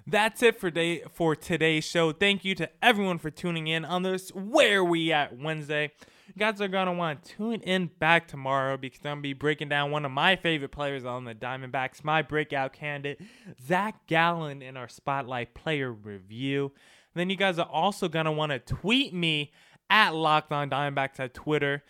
That's 0.07 0.43
it 0.43 0.59
for 0.59 0.71
day 0.71 1.03
for 1.13 1.37
today's 1.37 1.85
show. 1.85 2.13
Thank 2.13 2.45
you 2.45 2.55
to 2.57 2.71
everyone 2.83 3.19
for 3.19 3.31
tuning 3.31 3.67
in 3.69 3.85
on 3.85 4.03
this 4.03 4.31
Where 4.31 4.83
We 4.83 5.13
At 5.13 5.39
Wednesday. 5.39 5.93
You 6.29 6.35
guys 6.39 6.61
are 6.61 6.69
gonna 6.69 6.93
want 6.93 7.25
to 7.25 7.37
tune 7.37 7.61
in 7.63 7.91
back 7.99 8.27
tomorrow 8.27 8.77
because 8.77 9.01
I'm 9.01 9.13
gonna 9.13 9.21
be 9.21 9.33
breaking 9.33 9.69
down 9.69 9.91
one 9.91 10.05
of 10.05 10.11
my 10.11 10.37
favorite 10.37 10.71
players 10.71 11.05
on 11.05 11.25
the 11.25 11.35
Diamondbacks, 11.35 12.03
my 12.03 12.23
breakout 12.23 12.73
candidate, 12.73 13.21
Zach 13.65 14.07
Gallen, 14.07 14.63
in 14.63 14.77
our 14.77 14.89
Spotlight 14.89 15.55
Player 15.55 15.93
Review. 15.93 16.73
And 17.15 17.21
then 17.21 17.31
you 17.31 17.37
guys 17.37 17.59
are 17.59 17.69
also 17.69 18.09
gonna 18.09 18.33
want 18.33 18.51
to 18.51 18.59
tweet 18.59 19.13
me 19.13 19.53
at 19.91 20.15
Locked 20.15 20.53
On 20.53 20.71
Diamondbacks 20.71 21.21
at 21.21 21.35
Twitter, 21.35 21.85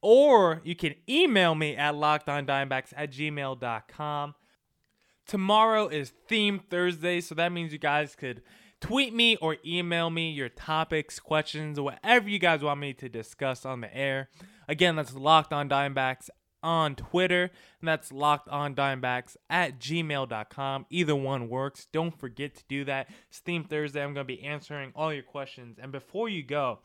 or 0.00 0.60
you 0.64 0.76
can 0.76 0.94
email 1.08 1.54
me 1.54 1.74
at 1.74 1.94
lockedondiamondbacks 1.94 2.92
at 2.96 3.10
gmail.com. 3.10 4.34
Tomorrow 5.28 5.88
is 5.88 6.14
Theme 6.26 6.58
Thursday, 6.58 7.20
so 7.20 7.34
that 7.34 7.52
means 7.52 7.70
you 7.70 7.78
guys 7.78 8.16
could 8.16 8.40
tweet 8.80 9.12
me 9.12 9.36
or 9.36 9.58
email 9.62 10.08
me 10.08 10.30
your 10.30 10.48
topics, 10.48 11.20
questions, 11.20 11.78
whatever 11.78 12.30
you 12.30 12.38
guys 12.38 12.62
want 12.62 12.80
me 12.80 12.94
to 12.94 13.10
discuss 13.10 13.66
on 13.66 13.82
the 13.82 13.94
air. 13.94 14.30
Again, 14.68 14.96
that's 14.96 15.14
Locked 15.14 15.52
On 15.52 15.68
Diamondbacks 15.68 16.30
on 16.62 16.94
Twitter, 16.94 17.50
and 17.80 17.86
that's 17.86 18.10
Locked 18.10 18.48
On 18.48 18.74
Diamondbacks 18.74 19.36
at 19.50 19.78
gmail.com. 19.78 20.86
Either 20.88 21.14
one 21.14 21.50
works. 21.50 21.86
Don't 21.92 22.18
forget 22.18 22.54
to 22.54 22.64
do 22.66 22.86
that. 22.86 23.10
It's 23.28 23.40
Theme 23.40 23.64
Thursday. 23.64 24.02
I'm 24.02 24.14
going 24.14 24.26
to 24.26 24.34
be 24.34 24.42
answering 24.42 24.92
all 24.96 25.12
your 25.12 25.22
questions. 25.24 25.78
And 25.78 25.92
before 25.92 26.30
you 26.30 26.42
go, 26.42 26.78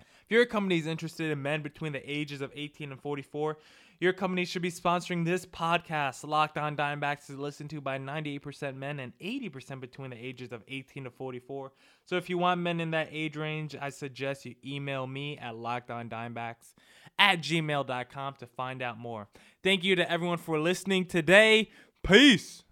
if 0.00 0.32
your 0.32 0.46
company 0.46 0.78
is 0.78 0.86
interested 0.88 1.30
in 1.30 1.42
men 1.42 1.62
between 1.62 1.92
the 1.92 2.10
ages 2.10 2.40
of 2.40 2.50
18 2.56 2.90
and 2.90 3.00
44, 3.00 3.56
your 4.00 4.12
company 4.12 4.44
should 4.44 4.62
be 4.62 4.70
sponsoring 4.70 5.24
this 5.24 5.44
podcast. 5.44 6.26
Locked 6.26 6.56
On 6.56 6.76
Diamondbacks 6.76 7.30
is 7.30 7.38
listened 7.38 7.70
to 7.70 7.80
by 7.80 7.98
98% 7.98 8.76
men 8.76 9.00
and 9.00 9.12
80% 9.18 9.80
between 9.80 10.10
the 10.10 10.16
ages 10.16 10.52
of 10.52 10.62
18 10.68 11.04
to 11.04 11.10
44. 11.10 11.72
So 12.04 12.16
if 12.16 12.30
you 12.30 12.38
want 12.38 12.60
men 12.60 12.80
in 12.80 12.92
that 12.92 13.08
age 13.10 13.36
range, 13.36 13.74
I 13.80 13.90
suggest 13.90 14.44
you 14.44 14.54
email 14.64 15.06
me 15.06 15.36
at 15.38 15.54
lockedondiamondbacks 15.54 16.74
at 17.18 17.40
gmail.com 17.40 18.34
to 18.34 18.46
find 18.46 18.82
out 18.82 18.98
more. 18.98 19.28
Thank 19.64 19.82
you 19.82 19.96
to 19.96 20.10
everyone 20.10 20.38
for 20.38 20.60
listening 20.60 21.06
today. 21.06 21.70
Peace. 22.04 22.62